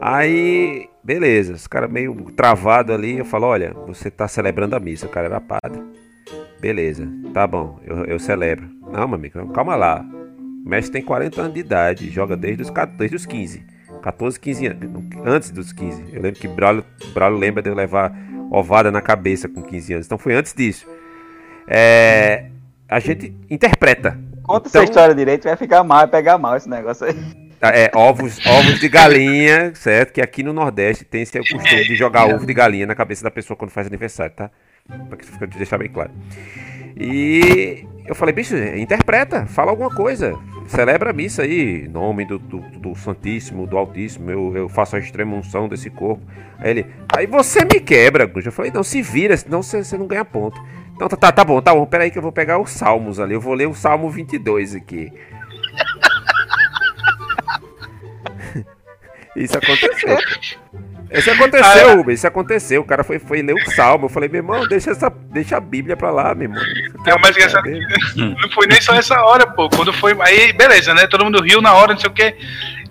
Aí, 0.01 0.89
beleza, 1.03 1.53
os 1.53 1.67
caras 1.67 1.91
meio 1.91 2.13
travado 2.31 2.93
ali, 2.93 3.17
eu 3.17 3.25
falo, 3.25 3.47
olha, 3.47 3.73
você 3.87 4.09
tá 4.11 4.27
celebrando 4.27 4.75
a 4.75 4.79
missa, 4.79 5.05
o 5.05 5.09
cara 5.09 5.27
era 5.27 5.41
padre. 5.41 5.81
Beleza, 6.59 7.07
tá 7.33 7.47
bom, 7.47 7.79
eu, 7.85 8.05
eu 8.05 8.19
celebro. 8.19 8.69
Não, 8.91 9.07
meu 9.07 9.15
amigo, 9.15 9.47
calma 9.53 9.75
lá. 9.75 10.05
O 10.65 10.69
mestre 10.69 10.91
tem 10.93 11.01
40 11.01 11.41
anos 11.41 11.53
de 11.53 11.59
idade, 11.61 12.09
joga 12.09 12.35
desde 12.35 12.63
os, 12.63 12.69
14 12.69 12.97
desde 12.97 13.15
os 13.15 13.25
15. 13.25 13.63
14, 14.01 14.39
15 14.39 14.67
anos. 14.67 15.03
Antes 15.25 15.51
dos 15.51 15.73
15. 15.73 16.03
Eu 16.13 16.21
lembro 16.21 16.39
que 16.39 16.47
Braulio, 16.47 16.83
Braulio 17.13 17.39
lembra 17.39 17.61
de 17.61 17.69
eu 17.69 17.75
levar 17.75 18.13
ovada 18.51 18.91
na 18.91 19.01
cabeça 19.01 19.47
com 19.47 19.61
15 19.61 19.93
anos. 19.93 20.05
Então 20.05 20.17
foi 20.17 20.33
antes 20.33 20.53
disso. 20.53 20.85
É, 21.67 22.45
a 22.87 22.99
gente 22.99 23.33
interpreta. 23.49 24.17
Conta 24.43 24.67
Então- 24.69 24.81
essa 24.81 24.91
história 24.91 25.13
direito, 25.15 25.43
vai 25.43 25.55
ficar 25.55 25.83
mal, 25.83 25.99
vai 25.99 26.07
pegar 26.07 26.37
mal 26.37 26.55
esse 26.57 26.69
negócio 26.69 27.05
aí. 27.07 27.15
É, 27.61 27.91
ovos, 27.93 28.39
ovos 28.45 28.79
de 28.79 28.87
galinha, 28.87 29.73
certo? 29.75 30.13
Que 30.13 30.21
aqui 30.21 30.43
no 30.43 30.53
Nordeste 30.53 31.03
tem 31.03 31.21
esse 31.23 31.37
costume 31.39 31.83
de 31.83 31.95
jogar 31.95 32.25
ovo 32.33 32.45
de 32.45 32.53
galinha 32.53 32.85
na 32.85 32.95
cabeça 32.95 33.23
da 33.23 33.29
pessoa 33.31 33.57
quando 33.57 33.71
faz 33.71 33.85
aniversário, 33.87 34.33
tá? 34.33 34.49
Pra 35.07 35.17
que 35.17 35.25
fica- 35.25 35.45
deixar 35.47 35.77
bem 35.77 35.89
claro. 35.89 36.11
E 36.97 37.85
eu 38.05 38.15
falei, 38.15 38.33
bicho, 38.33 38.55
interpreta, 38.55 39.45
fala 39.45 39.71
alguma 39.71 39.89
coisa. 39.89 40.33
Celebra 40.67 41.09
a 41.09 41.13
missa 41.13 41.41
aí, 41.43 41.87
nome 41.87 42.25
do, 42.25 42.37
do, 42.37 42.59
do 42.79 42.95
Santíssimo, 42.95 43.65
do 43.67 43.77
Altíssimo, 43.77 44.29
eu, 44.29 44.55
eu 44.55 44.69
faço 44.69 44.95
a 44.95 44.99
extrema 44.99 45.35
unção 45.35 45.67
desse 45.67 45.89
corpo. 45.89 46.23
Aí 46.59 46.69
ele, 46.71 46.85
aí 47.15 47.25
você 47.27 47.65
me 47.65 47.79
quebra, 47.79 48.25
Gus. 48.25 48.45
Eu 48.45 48.51
falei, 48.51 48.71
não, 48.71 48.83
se 48.83 49.01
vira, 49.01 49.35
senão 49.35 49.61
você, 49.63 49.83
você 49.83 49.97
não 49.97 50.07
ganha 50.07 50.23
ponto. 50.23 50.61
Então 50.95 51.07
tá, 51.07 51.17
tá, 51.17 51.31
tá 51.31 51.43
bom, 51.43 51.61
tá 51.61 51.73
bom, 51.73 51.85
peraí 51.85 52.11
que 52.11 52.17
eu 52.17 52.21
vou 52.21 52.31
pegar 52.31 52.59
os 52.59 52.71
salmos 52.71 53.19
ali, 53.19 53.33
eu 53.33 53.41
vou 53.41 53.53
ler 53.53 53.67
o 53.67 53.73
Salmo 53.73 54.09
22 54.09 54.75
aqui. 54.75 55.11
Isso 59.39 59.57
aconteceu. 59.57 60.17
Isso 61.11 61.31
aconteceu, 61.31 61.97
Rubens. 61.97 62.19
Isso 62.19 62.27
aconteceu. 62.27 62.81
O 62.81 62.85
cara 62.85 63.03
foi, 63.03 63.17
foi 63.17 63.41
ler 63.41 63.53
o 63.53 63.71
salmo. 63.71 64.05
Eu 64.05 64.09
falei, 64.09 64.29
meu 64.29 64.39
irmão, 64.39 64.67
deixa, 64.67 64.91
essa, 64.91 65.09
deixa 65.09 65.57
a 65.57 65.59
Bíblia 65.59 65.97
pra 65.97 66.11
lá, 66.11 66.35
meu 66.35 66.49
irmão. 66.49 66.61
Não, 67.05 67.17
mas 67.19 67.35
essa-. 67.37 67.61
Não 68.15 68.49
foi 68.53 68.67
nem 68.67 68.79
só 68.79 68.93
essa 68.93 69.19
hora, 69.21 69.47
pô. 69.47 69.69
Quando 69.69 69.91
foi. 69.91 70.15
Aí, 70.21 70.53
beleza, 70.53 70.93
né? 70.93 71.07
Todo 71.07 71.25
mundo 71.25 71.41
riu 71.41 71.61
na 71.61 71.73
hora, 71.73 71.93
não 71.93 71.99
sei 71.99 72.09
o 72.09 72.13
quê. 72.13 72.35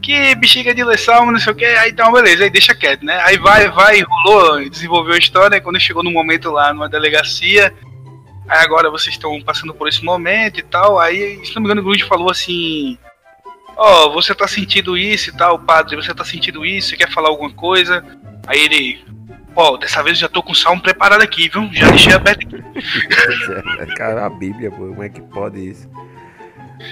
Que 0.03 0.35
bexiga 0.35 0.75
de 0.75 0.83
ler 0.83 0.99
salmo, 0.99 1.31
não 1.31 1.39
sei 1.39 1.53
o 1.53 1.57
quê. 1.57 1.67
Aí 1.67 1.91
então, 1.91 2.11
beleza, 2.13 2.45
aí 2.45 2.51
deixa 2.51 2.75
quieto, 2.75 3.05
né? 3.05 3.21
Aí 3.25 3.37
vai, 3.37 3.69
vai, 3.69 4.01
rolou, 4.01 4.69
desenvolveu 4.69 5.15
a 5.15 5.19
história. 5.19 5.61
Quando 5.61 5.79
chegou 5.79 6.03
no 6.03 6.11
momento 6.11 6.51
lá 6.51 6.73
numa 6.73 6.89
delegacia. 6.89 7.73
Aí 8.49 8.65
agora 8.65 8.91
vocês 8.91 9.15
estão 9.15 9.41
passando 9.43 9.75
por 9.75 9.87
esse 9.87 10.03
momento 10.03 10.59
e 10.59 10.63
tal. 10.63 10.99
Aí, 10.99 11.45
se 11.45 11.55
não 11.55 11.63
me 11.63 11.67
engano, 11.67 11.83
o 11.83 11.85
Grude 11.85 12.05
falou 12.05 12.31
assim. 12.31 12.99
Ó, 13.79 14.11
você 14.11 14.35
tá 14.35 14.49
sentindo 14.49 14.99
isso 14.99 15.31
e 15.31 15.33
tal, 15.33 15.57
padre, 15.61 15.95
você 15.95 16.13
tá 16.13 16.25
sentindo 16.25 16.67
isso, 16.67 16.89
você 16.89 16.97
quer 16.97 17.11
falar 17.11 17.29
alguma 17.29 17.53
coisa? 17.53 18.05
Aí 18.47 18.65
ele. 18.65 19.05
Ó, 19.55 19.77
dessa 19.77 20.03
vez 20.03 20.17
eu 20.17 20.23
já 20.23 20.29
tô 20.29 20.43
com 20.43 20.53
o 20.53 20.55
salmo 20.55 20.83
preparado 20.83 21.23
aqui, 21.23 21.49
viu? 21.49 21.69
Já 21.73 21.89
deixei 21.91 22.13
aberto 22.13 22.47
aqui. 22.47 23.95
Cara, 23.97 24.27
a 24.27 24.31
Bíblia, 24.31 24.71
pô, 24.71 24.89
como 24.89 25.03
é 25.03 25.09
que 25.09 25.23
pode 25.23 25.71
isso? 25.71 25.89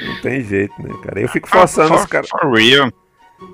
Não 0.05 0.21
tem 0.21 0.41
jeito, 0.43 0.75
né, 0.81 0.95
cara? 1.05 1.21
Eu 1.21 1.29
fico 1.29 1.49
forçando 1.49 1.89
for, 1.89 1.99
os 1.99 2.07
caras. 2.07 2.29
for 2.29 2.53
real. 2.57 2.91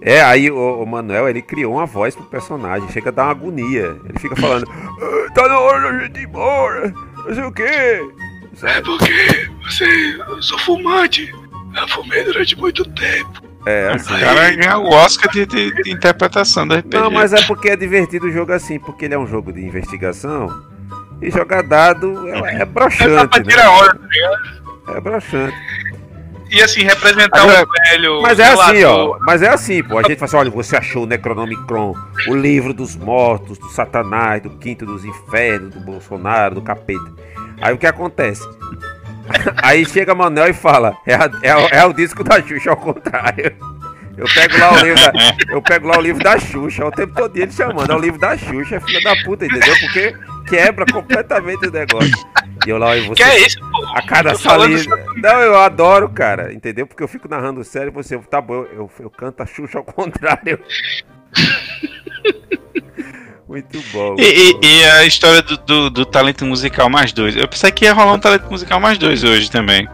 É, 0.00 0.22
aí 0.22 0.50
o, 0.50 0.82
o 0.82 0.86
Manuel, 0.86 1.28
ele 1.28 1.42
criou 1.42 1.74
uma 1.74 1.86
voz 1.86 2.14
pro 2.14 2.24
personagem, 2.26 2.88
chega 2.90 3.08
a 3.08 3.12
dar 3.12 3.24
uma 3.24 3.30
agonia. 3.32 3.96
Ele 4.08 4.18
fica 4.18 4.36
falando, 4.36 4.66
"Ah, 4.70 5.32
tá 5.34 5.48
na 5.48 5.58
hora 5.58 5.92
da 5.92 6.04
gente 6.04 6.20
ir 6.20 6.24
embora, 6.24 6.92
não 7.26 7.34
sei 7.34 7.44
o 7.44 7.52
quê. 7.52 7.62
É 7.64 8.56
Sabe? 8.56 8.82
porque 8.82 9.50
você. 9.64 10.16
Eu 10.28 10.42
sou 10.42 10.58
fumante. 10.60 11.32
Eu 11.76 11.88
fumei 11.88 12.22
durante 12.24 12.58
muito 12.58 12.84
tempo. 12.90 13.42
É, 13.64 13.92
assim. 13.94 14.14
O 14.14 14.18
cara 14.20 14.50
ganhou 14.56 14.84
o 14.84 14.90
Oscar 14.92 15.30
de, 15.32 15.46
de- 15.46 15.82
de 15.82 15.90
interpretação 15.92 16.66
da 16.66 16.78
RPG. 16.78 16.96
Não, 16.98 17.10
mas 17.10 17.32
é 17.32 17.42
porque 17.42 17.70
é 17.70 17.76
divertido 17.76 18.26
o 18.26 18.30
jogo 18.32 18.52
assim, 18.52 18.78
porque 18.80 19.04
ele 19.04 19.14
é 19.14 19.18
um 19.18 19.26
jogo 19.26 19.52
de 19.52 19.60
investigação 19.64 20.48
e 21.20 21.30
jogar 21.30 21.62
dado 21.62 22.28
é, 22.28 22.32
é 22.38 22.54
É 22.54 22.58
só 22.58 22.64
broxante, 22.66 23.28
pra 23.28 23.38
né? 23.38 23.44
tirar 23.48 23.70
hora, 23.70 23.94
tá 23.96 24.06
ligado? 24.10 24.96
É 24.96 25.00
broxante. 25.00 25.56
e 26.50 26.60
assim, 26.60 26.82
representar 26.82 27.40
Agora, 27.40 27.62
um 27.64 27.90
velho. 27.90 28.20
Mas 28.22 28.38
é 28.40 28.46
assim, 28.52 28.84
ó. 28.84 29.16
Mas 29.20 29.42
é 29.42 29.48
assim, 29.48 29.82
pô. 29.84 29.96
A 29.98 30.02
gente 30.02 30.16
fala 30.16 30.24
assim, 30.24 30.36
olha, 30.36 30.50
você 30.50 30.76
achou 30.76 31.04
o 31.04 31.06
Necronomicron, 31.06 31.94
o 32.26 32.34
livro 32.34 32.74
dos 32.74 32.96
mortos, 32.96 33.58
do 33.58 33.68
Satanás, 33.70 34.42
do 34.42 34.50
quinto 34.50 34.84
dos 34.84 35.04
infernos, 35.04 35.72
do 35.72 35.80
Bolsonaro, 35.80 36.56
do 36.56 36.62
capeta. 36.62 37.12
Aí 37.60 37.72
o 37.72 37.78
que 37.78 37.86
acontece? 37.86 38.42
Aí 39.62 39.84
chega 39.86 40.14
Manel 40.14 40.48
e 40.48 40.52
fala, 40.52 40.96
é, 41.06 41.14
a- 41.14 41.30
é 41.42 41.56
o- 41.56 41.68
é 41.68 41.84
o 41.86 41.92
disco 41.92 42.22
da 42.24 42.40
Xuxa 42.42 42.70
ao 42.70 42.76
contrário. 42.76 43.54
Eu 44.16 44.26
pego 44.34 44.58
lá 44.58 44.72
o 44.74 44.76
livro 44.84 45.00
da, 45.00 45.12
eu 45.48 45.62
pego 45.62 45.88
lá 45.88 45.98
o 45.98 46.00
livro 46.02 46.22
da 46.22 46.38
Xuxa, 46.38 46.84
o 46.84 46.90
tempo 46.90 47.14
todo 47.14 47.34
ele 47.36 47.50
chamando, 47.50 47.90
é 47.90 47.96
o 47.96 47.98
livro 47.98 48.20
da 48.20 48.36
Xuxa, 48.36 48.76
é 48.76 48.80
filha 48.80 49.00
da 49.02 49.16
puta, 49.24 49.46
entendeu? 49.46 49.74
Porque 49.80 50.14
quebra 50.48 50.84
completamente 50.92 51.66
o 51.66 51.70
negócio. 51.70 52.12
E 52.66 52.70
eu 52.70 52.76
lá, 52.78 52.94
e 52.96 53.00
você 53.08 53.14
Que 53.14 53.22
é 53.22 53.40
isso, 53.46 53.58
pô? 53.58 53.86
a 53.96 54.02
cada 54.02 54.34
salinha. 54.34 54.78
Não, 55.16 55.40
eu 55.40 55.58
adoro, 55.58 56.10
cara, 56.10 56.52
entendeu? 56.52 56.86
Porque 56.86 57.02
eu 57.02 57.08
fico 57.08 57.26
narrando 57.26 57.64
sério 57.64 57.88
e 57.88 57.90
você, 57.90 58.18
tá 58.18 58.40
bom, 58.40 58.66
eu, 58.72 58.90
eu 59.00 59.10
canto 59.10 59.42
a 59.42 59.46
Xuxa 59.46 59.78
ao 59.78 59.84
contrário. 59.84 60.58
Muito 63.52 63.82
bom. 63.92 64.16
E, 64.18 64.22
e- 64.22 64.58
e 64.66 64.84
a 64.86 65.04
história 65.04 65.42
do, 65.42 65.58
do- 65.58 65.90
do 65.90 66.04
talento 66.06 66.42
musical 66.46 66.88
mais 66.88 67.12
dois. 67.12 67.36
Eu 67.36 67.46
pensei 67.46 67.70
que 67.70 67.84
ia 67.84 67.92
rolar 67.92 68.14
um 68.14 68.18
talento 68.18 68.50
musical 68.50 68.80
mais 68.80 68.96
dois 68.96 69.22
hoje 69.22 69.50
também. 69.50 69.86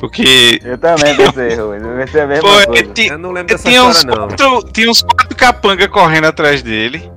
Porque. 0.00 0.60
Eu 0.64 0.76
também 0.76 1.14
pensei, 1.16 1.54
Rui. 1.54 1.76
Eu 1.78 1.96
pensei 2.04 2.20
a 2.22 2.26
mesma 2.26 2.42
Pô, 2.48 2.66
coisa. 2.66 2.82
ti- 2.92 3.06
Eu 3.06 3.16
não 3.18 3.30
lembro 3.30 3.54
dessa 3.54 3.68
tinha 3.68 3.84
uns, 3.84 3.98
história, 3.98 4.20
não. 4.20 4.28
quatro, 4.28 4.72
tinha 4.72 4.90
uns 4.90 5.02
quatro 5.02 5.36
capanga 5.36 5.86
correndo 5.88 6.24
atrás 6.26 6.62
dele. 6.62 7.08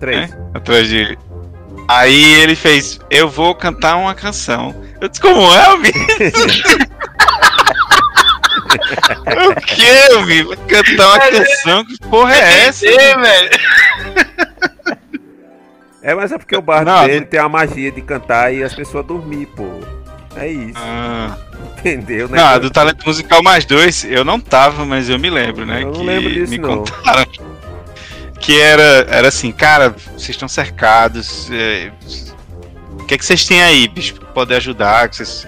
Três. 0.00 0.34
Atrás 0.54 0.88
dele. 0.88 1.18
Aí 1.88 2.34
ele 2.40 2.56
fez, 2.56 2.98
eu 3.10 3.28
vou 3.28 3.54
cantar 3.54 3.96
uma 3.96 4.14
canção. 4.14 4.74
Eu 4.98 5.08
disse, 5.08 5.20
como 5.20 5.42
é, 5.54 5.66
amigo? 5.66 5.98
o 9.50 9.54
que, 9.60 10.14
amigo? 10.16 10.56
Cantar 10.66 11.06
uma 11.08 11.18
canção? 11.18 11.84
Que 11.84 11.98
porra 12.08 12.34
é 12.34 12.66
essa? 12.68 12.86
É, 12.88 13.16
velho. 13.18 13.50
É, 16.04 16.14
mas 16.14 16.30
é 16.30 16.38
porque 16.38 16.54
o 16.54 16.60
bar 16.60 16.84
Não, 16.84 17.06
dele 17.06 17.24
tem 17.24 17.40
a 17.40 17.48
magia 17.48 17.90
de 17.90 18.02
cantar 18.02 18.52
e 18.54 18.62
as 18.62 18.74
pessoas 18.74 19.04
dormir, 19.06 19.46
pô. 19.56 19.66
É 20.36 20.46
isso, 20.48 20.74
Ah, 20.76 21.36
entendeu? 21.78 22.28
né? 22.28 22.36
não, 22.36 22.60
do 22.60 22.70
Talento 22.70 23.06
Musical 23.06 23.42
mais 23.42 23.64
dois, 23.64 24.04
eu 24.04 24.24
não 24.24 24.38
tava, 24.38 24.84
mas 24.84 25.08
eu 25.08 25.18
me 25.18 25.30
lembro, 25.30 25.64
né? 25.64 25.82
Eu 25.82 25.86
não 25.86 25.92
que 25.94 26.02
lembro 26.04 26.30
disso, 26.32 26.50
me 26.52 26.58
não. 26.58 26.78
contaram. 26.84 27.24
Que 28.40 28.60
era, 28.60 29.06
era 29.08 29.28
assim, 29.28 29.50
cara, 29.50 29.94
vocês 30.12 30.30
estão 30.30 30.48
cercados. 30.48 31.48
é, 31.50 31.90
o 33.00 33.04
que 33.06 33.14
é 33.14 33.18
que 33.18 33.24
vocês 33.24 33.46
têm 33.46 33.62
aí, 33.62 33.88
bicho, 33.88 34.16
pra 34.16 34.26
poder 34.28 34.56
ajudar? 34.56 35.08
Que 35.08 35.16
vocês- 35.16 35.46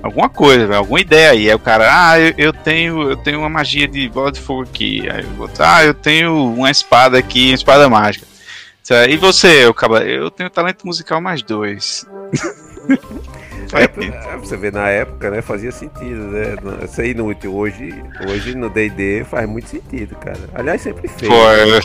Alguma 0.00 0.28
coisa, 0.28 0.76
alguma 0.76 1.00
ideia 1.00 1.30
aí. 1.32 1.48
Aí 1.48 1.54
o 1.56 1.58
cara, 1.58 1.88
ah, 1.90 2.20
eu, 2.20 2.32
eu 2.38 2.52
tenho 2.52 3.10
eu 3.10 3.16
tenho 3.16 3.40
uma 3.40 3.48
magia 3.48 3.88
de 3.88 4.08
bola 4.08 4.30
de 4.30 4.38
fogo 4.38 4.62
aqui. 4.62 5.08
Aí 5.10 5.24
o 5.36 5.40
outro, 5.42 5.64
ah, 5.64 5.82
eu 5.84 5.92
tenho 5.92 6.52
uma 6.54 6.70
espada 6.70 7.18
aqui, 7.18 7.48
uma 7.48 7.54
espada 7.56 7.88
mágica. 7.88 8.24
E 9.08 9.16
você, 9.16 9.64
eu, 9.66 9.70
acaba, 9.70 10.00
eu 10.04 10.30
tenho 10.30 10.50
talento 10.50 10.86
musical 10.86 11.20
mais 11.20 11.42
dois. 11.42 12.06
É, 13.74 13.84
é, 14.32 14.36
você 14.38 14.56
vê 14.56 14.70
na 14.70 14.88
época, 14.88 15.30
né? 15.30 15.42
Fazia 15.42 15.70
sentido, 15.70 16.28
né? 16.28 16.56
Isso 16.82 17.02
aí 17.02 17.10
inútil. 17.10 17.54
Hoje, 17.54 18.02
hoje 18.26 18.56
no 18.56 18.70
DD 18.70 19.24
faz 19.24 19.46
muito 19.46 19.68
sentido, 19.68 20.16
cara. 20.16 20.38
Aliás, 20.54 20.80
sempre 20.80 21.06
fez. 21.06 21.30
Pô, 21.30 21.34
eu, 21.34 21.78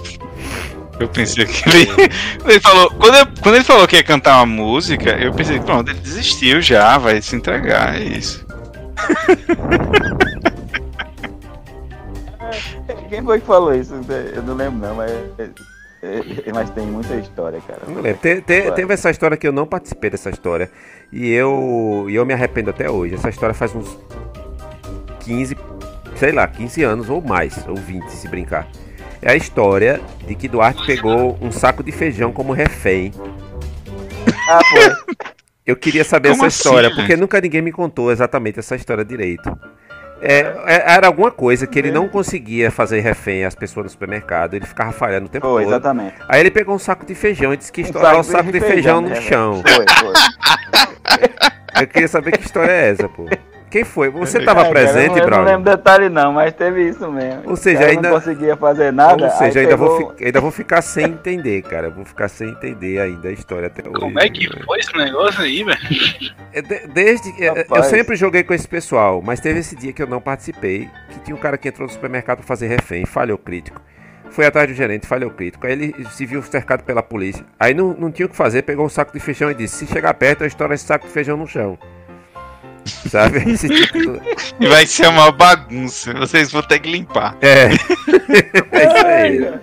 eu 1.02 1.10
pensei 1.10 1.46
que 1.46 1.70
ele, 1.70 1.90
ele 2.48 2.60
falou. 2.62 2.90
Quando, 2.92 3.16
eu- 3.16 3.28
quando 3.42 3.56
ele 3.56 3.66
falou 3.66 3.86
que 3.86 3.98
ia 3.98 4.04
cantar 4.04 4.38
uma 4.38 4.46
música, 4.46 5.10
eu 5.22 5.34
pensei, 5.34 5.60
pronto, 5.60 5.92
ele 5.92 6.00
desistiu 6.00 6.62
já, 6.62 6.98
vai 6.98 7.22
se 7.22 7.36
entregar, 7.36 7.96
é 7.96 8.04
isso. 8.04 8.46
Quem 13.10 13.24
foi 13.24 13.40
que 13.40 13.46
falou 13.46 13.74
isso? 13.76 13.94
Eu 14.34 14.44
não 14.44 14.56
lembro 14.56 14.80
não, 14.88 14.96
mas, 14.96 15.12
é, 15.12 15.50
mas 16.54 16.70
tem 16.72 16.86
muita 16.86 17.16
história, 17.16 17.60
cara. 17.66 17.82
Não 17.88 18.02
lembro. 18.02 18.20
Te- 18.22 18.42
te- 18.42 18.62
Ué. 18.62 18.72
teve 18.72 18.94
essa 18.94 19.10
história 19.10 19.38
que 19.38 19.48
eu 19.48 19.52
não 19.52 19.66
participei 19.66 20.10
dessa 20.10 20.30
história. 20.30 20.70
E 21.12 21.32
eu, 21.32 22.06
e 22.10 22.16
eu 22.16 22.26
me 22.26 22.34
arrependo 22.34 22.70
até 22.70 22.90
hoje. 22.90 23.16
Essa 23.16 23.30
história 23.30 23.54
faz 23.54 23.74
uns 23.76 23.98
15, 25.22 25.56
sei 26.16 26.32
lá, 26.32 26.48
15 26.48 26.84
anos 26.84 27.10
ou 27.10 27.22
mais, 27.22 27.66
ou 27.68 27.76
20 27.76 28.10
se 28.10 28.28
brincar. 28.28 28.68
É 29.22 29.32
a 29.32 29.36
história 29.36 30.02
de 30.28 30.36
que 30.36 30.48
Duarte 30.50 30.86
pegou 30.86 31.38
um 31.42 31.52
saco 31.52 31.82
de 31.84 31.92
feijão 31.92 32.34
como 32.34 32.52
refém. 32.52 33.12
Ah, 34.50 34.60
foi. 34.70 35.16
Eu 35.66 35.78
queria 35.78 36.04
saber 36.04 36.30
Como 36.32 36.46
essa 36.46 36.48
assim, 36.48 36.58
história, 36.70 36.90
gente? 36.90 36.98
porque 36.98 37.16
nunca 37.16 37.40
ninguém 37.40 37.62
me 37.62 37.72
contou 37.72 38.12
exatamente 38.12 38.60
essa 38.60 38.76
história 38.76 39.06
direito. 39.06 39.58
É, 40.24 40.40
é- 40.66 40.94
era 40.96 41.08
alguma 41.08 41.30
coisa 41.30 41.68
que 41.68 41.78
ele 41.78 41.92
não 41.92 42.08
conseguia 42.08 42.72
fazer 42.72 43.02
refém 43.02 43.44
às 43.44 43.54
pessoas 43.54 43.84
no 43.86 43.90
supermercado, 43.90 44.54
ele 44.54 44.66
ficava 44.66 44.92
falhando 44.94 45.26
o 45.26 45.30
tempo 45.30 45.46
Foi, 45.46 45.64
todo. 45.64 45.72
exatamente. 45.72 46.16
Aí 46.30 46.40
ele 46.40 46.50
pegou 46.50 46.74
um 46.74 46.80
saco 46.80 47.06
de 47.06 47.14
feijão 47.14 47.54
e 47.54 47.58
disse 47.58 47.72
que 47.72 47.82
estourava 47.82 48.20
o 48.20 48.24
saco 48.24 48.52
de 48.52 48.60
feijão 48.62 49.02
no 49.02 49.10
né, 49.10 49.20
chão. 49.22 49.62
Foi, 49.62 49.86
foi. 50.00 50.14
Eu 51.82 51.88
queria 51.88 52.08
saber 52.08 52.32
que 52.32 52.46
história 52.46 52.72
é 52.72 52.90
essa, 52.92 53.10
pô. 53.10 53.26
Quem 53.74 53.84
foi? 53.84 54.08
Você 54.12 54.38
estava 54.38 54.62
É, 54.68 54.70
presente, 54.70 55.08
eu 55.08 55.10
não, 55.10 55.16
eu 55.16 55.22
não 55.22 55.26
Braulio? 55.30 55.52
lembro 55.58 55.64
detalhe 55.72 56.08
não, 56.08 56.32
mas 56.32 56.54
teve 56.54 56.88
isso 56.90 57.12
mesmo. 57.12 57.42
Ou 57.50 57.56
seja, 57.56 57.86
ainda- 57.88 58.10
não 58.10 58.20
conseguia 58.20 58.56
fazer 58.56 58.94
nada. 58.94 59.24
Ou 59.26 59.32
seja, 59.32 59.62
ainda 59.62 59.76
vou, 59.76 59.98
pegou- 59.98 60.16
fi- 60.16 60.26
ainda 60.26 60.40
vou 60.42 60.52
ficar 60.52 60.82
sem 60.84 61.06
entender, 61.06 61.64
cara. 61.64 61.90
Vou 61.90 62.06
ficar 62.06 62.28
sem 62.28 62.50
entender 62.50 63.00
ainda 63.02 63.30
a 63.30 63.32
história 63.32 63.66
até 63.66 63.82
hoje. 63.82 64.00
Como 64.00 64.20
é 64.20 64.30
que 64.30 64.48
foi 64.64 64.78
esse 64.78 64.96
negócio 64.96 65.42
aí, 65.42 65.64
velho? 65.64 65.78
É, 66.54 66.62
de- 66.62 66.88
Desde 66.94 67.44
é, 67.44 67.50
eu 67.50 67.56
Rapaz. 67.56 67.88
sempre 67.88 68.16
joguei 68.16 68.44
com 68.44 68.54
esse 68.54 68.68
pessoal, 68.68 69.24
mas 69.26 69.40
teve 69.40 69.60
esse 69.60 69.76
dia 69.76 69.92
que 69.92 70.04
eu 70.04 70.08
não 70.08 70.22
participei, 70.22 70.88
que 71.10 71.20
tinha 71.22 71.36
um 71.36 71.40
cara 71.40 71.58
que 71.58 71.68
entrou 71.68 71.88
no 71.88 71.92
supermercado 71.94 72.38
pra 72.38 72.46
fazer 72.46 72.68
refém, 72.68 73.08
falhou 73.08 73.40
crítico. 73.40 73.82
Foi 74.30 74.46
atrás 74.46 74.68
do 74.68 74.74
gerente, 74.76 75.08
falhou 75.08 75.32
crítico. 75.32 75.66
Aí 75.66 75.74
ele 75.74 75.96
se 76.12 76.26
viu 76.28 76.44
cercado 76.44 76.84
pela 76.84 77.02
polícia. 77.02 77.44
Aí 77.60 77.74
não, 77.74 77.94
não 77.94 78.12
tinha 78.12 78.28
o 78.28 78.30
que 78.30 78.36
fazer, 78.36 78.62
pegou 78.62 78.86
um 78.86 78.90
saco 78.90 79.12
de 79.14 79.20
feijão 79.20 79.50
e 79.50 79.56
disse: 79.56 79.86
se 79.86 79.92
chegar 79.94 80.14
perto, 80.14 80.42
eu 80.42 80.48
estouro 80.48 80.74
esse 80.76 80.86
saco 80.86 81.08
de 81.08 81.12
feijão 81.14 81.36
no 81.38 81.48
chão. 81.48 81.78
Sabe? 82.86 83.40
Esse 83.52 83.70
tipo 83.70 84.22
E 84.60 84.68
vai 84.68 84.86
ser 84.86 85.08
uma 85.08 85.32
bagunça, 85.32 86.14
vocês 86.14 86.52
vão 86.52 86.62
ter 86.62 86.80
que 86.80 86.92
limpar. 86.92 87.38
É. 87.42 87.66
é 88.72 88.86
isso 88.86 89.06
aí. 89.06 89.60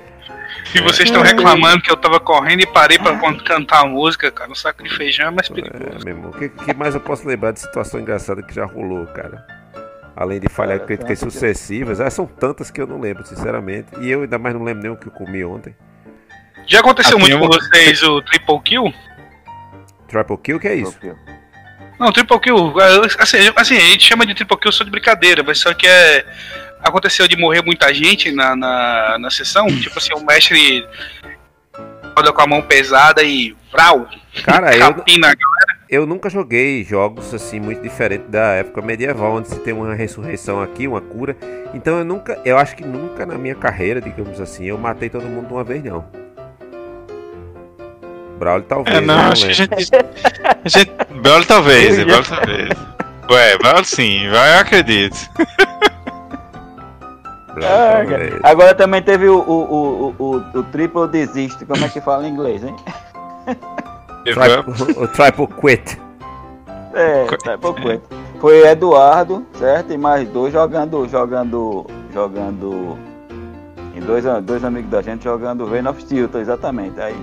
E 0.75 0.81
vocês 0.83 1.09
estão 1.09 1.23
reclamando 1.23 1.83
que 1.83 1.91
eu 1.91 1.97
tava 1.97 2.21
correndo 2.21 2.61
e 2.61 2.67
parei 2.67 2.99
pra 2.99 3.19
cantar 3.45 3.83
a 3.83 3.87
música, 3.87 4.31
cara. 4.31 4.51
Um 4.51 4.55
saco 4.55 4.85
de 4.85 4.91
feijão 4.95 5.29
é 5.29 5.31
mais 5.31 5.49
perigoso. 5.49 5.83
É, 5.83 6.05
meu 6.05 6.17
irmão. 6.17 6.31
O 6.31 6.39
que, 6.39 6.49
que 6.49 6.75
mais 6.75 6.95
eu 6.95 7.01
posso 7.01 7.27
lembrar 7.27 7.51
de 7.51 7.61
situação 7.61 7.99
engraçada 7.99 8.43
que 8.43 8.55
já 8.55 8.65
rolou, 8.65 9.05
cara? 9.07 9.45
Além 10.15 10.39
de 10.39 10.49
falhar 10.49 10.79
Cara, 10.79 10.87
críticas 10.87 11.19
sucessivas, 11.19 12.01
ah, 12.01 12.11
são 12.11 12.27
tantas 12.27 12.71
que 12.71 12.81
eu 12.81 12.87
não 12.87 13.01
lembro, 13.01 13.27
sinceramente. 13.27 13.89
E 14.01 14.11
eu 14.11 14.23
ainda 14.23 14.39
mais 14.39 14.55
não 14.55 14.63
lembro 14.63 14.83
nem 14.83 14.93
o 14.93 14.97
que 14.97 15.09
eu 15.09 15.13
comi 15.13 15.45
ontem. 15.45 15.75
Já 16.67 16.81
aconteceu 16.81 17.17
Ah, 17.17 17.21
muito 17.21 17.37
tem 17.37 17.49
com 17.49 17.53
vocês 17.53 18.03
o 18.03 18.23
triple 18.23 18.61
kill? 18.61 18.95
Triple 20.07 20.39
kill, 20.39 20.61
que 20.61 20.69
é 20.69 20.75
isso? 20.77 20.99
Não, 22.01 22.11
triple 22.11 22.41
kill, 22.41 22.73
assim, 23.19 23.53
assim, 23.55 23.77
a 23.77 23.81
gente 23.81 24.05
chama 24.05 24.25
de 24.25 24.35
triple 24.35 24.57
kill 24.57 24.73
só 24.73 24.83
de 24.83 24.91
brincadeira, 24.91 25.43
mas 25.43 25.59
só 25.59 25.75
que 25.75 25.87
é. 25.87 26.25
Aconteceu 26.83 27.29
de 27.29 27.37
morrer 27.37 27.63
muita 27.63 27.93
gente 27.93 28.33
na, 28.33 28.57
na, 28.57 29.19
na 29.19 29.31
sessão, 29.31 29.67
tipo 29.67 29.99
assim, 29.99 30.15
o 30.15 30.25
mestre 30.25 30.83
roda 32.17 32.33
com 32.33 32.41
a 32.41 32.47
mão 32.47 32.63
pesada 32.63 33.23
e 33.23 33.55
vrau, 33.71 34.09
Cara, 34.43 34.75
eu, 34.75 34.97
eu 35.91 36.07
nunca 36.07 36.31
joguei 36.31 36.85
jogos 36.85 37.35
assim 37.35 37.61
muito 37.61 37.83
diferentes 37.83 38.31
da 38.31 38.55
época 38.55 38.81
medieval, 38.81 39.35
onde 39.35 39.49
se 39.49 39.59
tem 39.59 39.75
uma 39.75 39.95
ressurreição 39.95 40.63
aqui, 40.63 40.87
uma 40.87 41.01
cura. 41.01 41.37
Então 41.75 41.99
eu 41.99 42.05
nunca, 42.05 42.41
eu 42.45 42.57
acho 42.57 42.77
que 42.77 42.85
nunca 42.85 43.27
na 43.27 43.37
minha 43.37 43.55
carreira, 43.55 44.01
digamos 44.01 44.41
assim, 44.41 44.65
eu 44.65 44.79
matei 44.79 45.11
todo 45.11 45.27
mundo 45.27 45.49
de 45.49 45.53
uma 45.53 45.65
vez, 45.65 45.83
não. 45.83 46.09
Braulio 48.41 48.65
talvez. 48.67 48.97
É, 48.97 49.01
não, 49.03 49.15
eu 49.27 49.33
acho 49.33 49.45
que 49.45 49.51
a 49.51 49.53
gente. 49.53 49.91
A 50.65 50.69
gente 50.69 50.93
Belo 51.21 51.45
talvez, 51.45 51.97
Belo 52.03 52.25
talvez. 52.25 52.69
Ué, 53.31 53.59
Belo 53.59 53.85
sim, 53.85 54.29
vai, 54.31 54.55
eu 54.57 54.61
acredito. 54.61 55.29
Braulio 57.55 58.41
Ah. 58.43 58.51
Agora 58.51 58.75
também 58.75 59.03
teve 59.03 59.29
o, 59.29 59.39
o, 59.39 59.53
o, 59.53 60.15
o, 60.19 60.59
o 60.59 60.63
triple 60.65 61.07
desiste, 61.09 61.67
como 61.67 61.85
é 61.85 61.89
que 61.89 62.01
fala 62.01 62.27
em 62.27 62.31
inglês, 62.33 62.65
hein? 62.65 62.75
Triple- 64.25 65.03
o 65.05 65.09
triple 65.09 65.47
quit. 65.61 66.01
É, 66.95 67.27
tá 67.45 67.59
pouco 67.59 67.81
coisa. 67.83 68.01
Foi 68.41 68.67
Eduardo, 68.67 69.47
certo? 69.59 69.93
E 69.93 69.99
mais 69.99 70.27
dois 70.29 70.53
jogando, 70.53 71.07
jogando, 71.09 71.87
jogando. 72.13 72.99
E 73.95 74.01
dois, 74.01 74.25
dois 74.43 74.65
amigos 74.65 74.91
da 74.91 75.03
gente 75.03 75.25
jogando 75.25 75.67
Reign 75.71 75.89
of 75.89 76.01
Steel, 76.01 76.31
exatamente. 76.35 76.99
Aí 77.01 77.15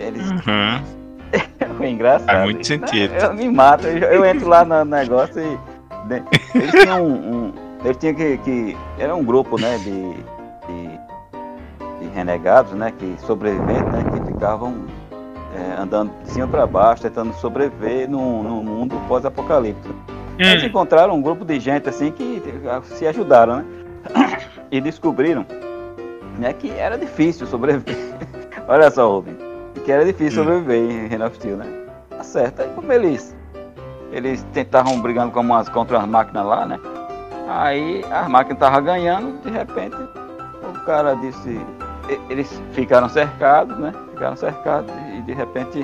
eles 0.00 0.30
Uhum. 0.30 0.82
foi 1.76 1.88
engraçado. 1.90 2.26
Faz 2.26 2.44
muito 2.44 2.66
sentido. 2.66 3.14
Eu 3.14 3.34
me 3.34 3.48
mato, 3.48 3.86
eu, 3.86 3.98
eu 3.98 4.24
entro 4.24 4.48
lá 4.48 4.64
no 4.64 4.84
negócio 4.84 5.40
e. 5.40 5.58
Eles 6.58 6.70
tinham 6.72 7.04
um. 7.04 7.12
um- 7.46 7.52
eles 7.84 7.96
tinham 7.96 8.14
que, 8.14 8.36
que. 8.38 8.76
Era 8.98 9.14
um 9.14 9.24
grupo, 9.24 9.60
né, 9.60 9.76
de. 9.78 10.12
de, 10.12 12.04
de 12.08 12.14
renegados, 12.14 12.72
né? 12.72 12.92
Que 12.98 13.14
sobreviventes, 13.26 13.92
né? 13.92 14.04
Que 14.12 14.32
ficavam 14.32 14.84
é, 15.54 15.80
andando 15.80 16.10
de 16.24 16.30
cima 16.30 16.48
para 16.48 16.66
baixo, 16.66 17.02
tentando 17.02 17.32
sobreviver 17.34 18.08
num, 18.10 18.42
num 18.42 18.62
mundo 18.62 18.96
pós-apocalíptico. 19.08 19.94
Eles 20.38 20.62
Hum, 20.62 20.66
encontraram 20.66 21.14
um 21.14 21.20
grupo 21.22 21.44
de 21.44 21.60
gente 21.60 21.88
assim 21.88 22.10
que 22.10 22.42
se 22.84 23.06
ajudaram, 23.06 23.58
né? 23.58 23.64
E 24.72 24.80
descobriram 24.80 25.44
né, 26.38 26.52
que 26.52 26.70
era 26.70 26.96
difícil 26.96 27.46
sobreviver. 27.46 27.96
Olha 28.68 28.88
só, 28.90 29.10
Rubem, 29.10 29.36
que 29.84 29.90
era 29.92 30.04
difícil 30.04 30.42
Hum. 30.42 30.46
sobreviver 30.46 30.78
em 30.90 31.06
Reino 31.08 31.26
of 31.26 31.36
Steel, 31.36 31.56
né? 31.56 31.66
Tá 32.10 32.22
certo. 32.22 32.62
Aí 32.62 32.68
como 32.74 32.92
eles, 32.92 33.34
eles 34.12 34.42
tentavam 34.52 35.00
brigando 35.00 35.32
com 35.32 35.40
umas, 35.40 35.68
contra 35.68 35.98
as 35.98 36.06
máquinas 36.06 36.44
lá, 36.46 36.66
né? 36.66 36.78
Aí 37.48 38.04
as 38.10 38.28
máquinas 38.28 38.56
estavam 38.56 38.82
ganhando, 38.82 39.40
de 39.42 39.50
repente 39.50 39.96
o 39.96 40.80
cara 40.84 41.14
disse. 41.14 41.60
e- 42.08 42.20
Eles 42.32 42.62
ficaram 42.72 43.08
cercados, 43.08 43.76
né? 43.78 43.92
Ficaram 44.12 44.36
cercados 44.36 44.92
e 45.16 45.22
de 45.22 45.32
repente 45.32 45.78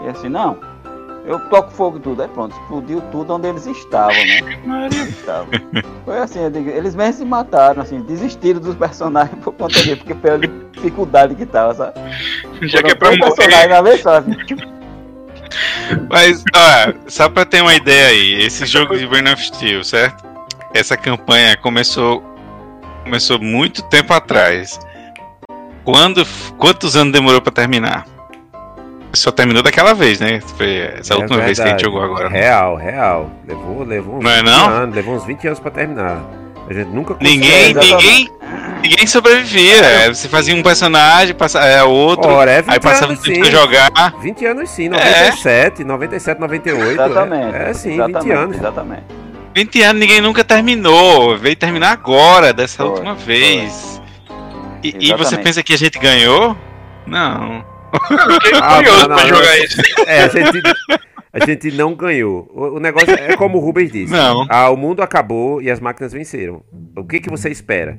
ele 0.00 0.10
assim, 0.10 0.28
não, 0.28 0.56
eu 1.24 1.38
toco 1.48 1.70
fogo 1.70 1.98
tudo. 1.98 2.22
Aí 2.22 2.28
pronto, 2.28 2.54
explodiu 2.56 3.00
tudo 3.12 3.34
onde 3.34 3.48
eles 3.48 3.66
estavam, 3.66 4.14
né? 4.14 4.40
Maria. 4.64 5.02
Estavam. 5.02 5.48
Foi 6.04 6.18
assim, 6.18 6.50
digo, 6.50 6.68
eles 6.70 6.94
mesmos 6.94 7.16
se 7.16 7.24
mataram, 7.24 7.82
assim, 7.82 8.00
desistiram 8.02 8.60
dos 8.60 8.74
personagens 8.74 9.38
por 9.42 9.52
conta 9.54 9.80
disso, 9.82 9.98
porque 9.98 10.14
pela 10.14 10.38
dificuldade 10.82 11.34
que 11.34 11.46
tava, 11.46 11.74
sabe? 11.74 11.92
Já 12.62 12.82
que 12.82 12.90
é 12.90 12.94
pra 12.94 13.10
morrer. 13.16 13.66
na 13.68 13.82
vez 13.82 14.00
só, 14.02 14.16
assim. 14.18 14.32
Mas, 16.08 16.42
ó, 16.54 16.92
só 17.08 17.28
pra 17.28 17.44
ter 17.44 17.60
uma 17.60 17.74
ideia 17.74 18.08
aí, 18.08 18.42
esse 18.44 18.64
jogo 18.66 18.96
de 18.96 19.06
Burn 19.06 19.30
of 19.30 19.42
Steel, 19.44 19.84
certo? 19.84 20.24
Essa 20.74 20.96
campanha 20.96 21.56
começou 21.56 22.22
começou 23.04 23.38
muito 23.38 23.82
tempo 23.82 24.12
atrás. 24.14 24.78
Quando, 25.84 26.24
quantos 26.56 26.96
anos 26.96 27.12
demorou 27.12 27.40
pra 27.42 27.52
terminar? 27.52 28.06
Só 29.12 29.30
terminou 29.30 29.62
daquela 29.62 29.92
vez, 29.92 30.20
né? 30.20 30.40
Foi 30.56 30.76
essa 30.98 31.14
É 31.14 31.16
última 31.16 31.40
vez 31.40 31.58
que 31.58 31.64
a 31.64 31.66
gente 31.70 31.82
verdade. 31.82 31.82
jogou 31.84 32.02
agora. 32.02 32.28
Real, 32.30 32.76
real. 32.76 33.30
Levou, 33.46 33.82
levou 33.84 34.16
uns 34.18 34.24
Não 34.24 34.30
é 34.30 34.36
20 34.36 34.44
não? 34.46 34.68
anos, 34.70 34.94
levou 34.94 35.14
uns 35.16 35.24
20 35.26 35.46
anos 35.48 35.58
pra 35.60 35.70
terminar. 35.70 36.22
A 36.70 36.72
gente 36.72 36.88
nunca 36.88 37.14
conseguiu. 37.14 37.40
Ninguém, 37.40 37.70
exatamente. 37.72 38.06
ninguém, 38.06 38.30
ninguém 38.82 39.06
sobrevivia. 39.06 39.76
É, 39.84 40.08
Você 40.08 40.28
fazia 40.28 40.54
um 40.54 40.62
personagem, 40.62 41.34
passa, 41.34 41.60
é 41.60 41.82
outro, 41.82 42.30
Ora, 42.30 42.50
é 42.50 42.62
20 42.62 42.72
aí 42.72 42.80
passava 42.80 43.12
um 43.12 43.16
tempo 43.16 43.40
pra 43.40 43.50
jogar. 43.50 43.90
20 44.20 44.46
anos 44.46 44.70
sim, 44.70 44.86
É. 44.86 44.88
97, 44.90 45.84
97, 45.84 46.40
98. 46.40 46.90
Exatamente. 46.92 47.56
É, 47.56 47.70
é 47.70 47.74
sim, 47.74 47.94
exatamente, 47.94 48.24
20 48.24 48.32
anos. 48.32 48.56
Exatamente. 48.56 49.02
20 49.54 49.82
anos 49.82 50.00
ninguém 50.00 50.20
nunca 50.20 50.42
terminou. 50.44 51.36
Veio 51.36 51.56
terminar 51.56 51.92
agora, 51.92 52.52
dessa 52.52 52.78
Foi, 52.82 52.92
última 52.92 53.14
vez. 53.14 54.00
E, 54.82 54.96
e 55.10 55.14
você 55.14 55.36
pensa 55.38 55.62
que 55.62 55.74
a 55.74 55.78
gente 55.78 55.98
ganhou? 55.98 56.56
Não. 57.06 57.64
Eu 58.10 58.40
fiquei 58.40 58.58
Ah, 58.60 58.76
curioso 58.76 59.00
não, 59.02 59.08
não, 59.08 59.16
pra 59.16 59.26
não. 59.26 59.36
jogar 59.36 59.58
isso. 59.58 59.76
É, 60.06 60.22
a 60.24 60.28
gente, 60.28 60.62
a 61.32 61.44
gente 61.46 61.70
não 61.72 61.94
ganhou. 61.94 62.50
O, 62.54 62.76
o 62.76 62.80
negócio 62.80 63.10
é 63.10 63.36
como 63.36 63.58
o 63.58 63.60
Rubens 63.60 63.92
disse. 63.92 64.10
Não. 64.12 64.46
Ah, 64.48 64.70
o 64.70 64.76
mundo 64.76 65.02
acabou 65.02 65.60
e 65.60 65.70
as 65.70 65.78
máquinas 65.78 66.12
venceram. 66.12 66.62
O 66.96 67.04
que, 67.04 67.20
que 67.20 67.28
você 67.30 67.50
espera? 67.50 67.98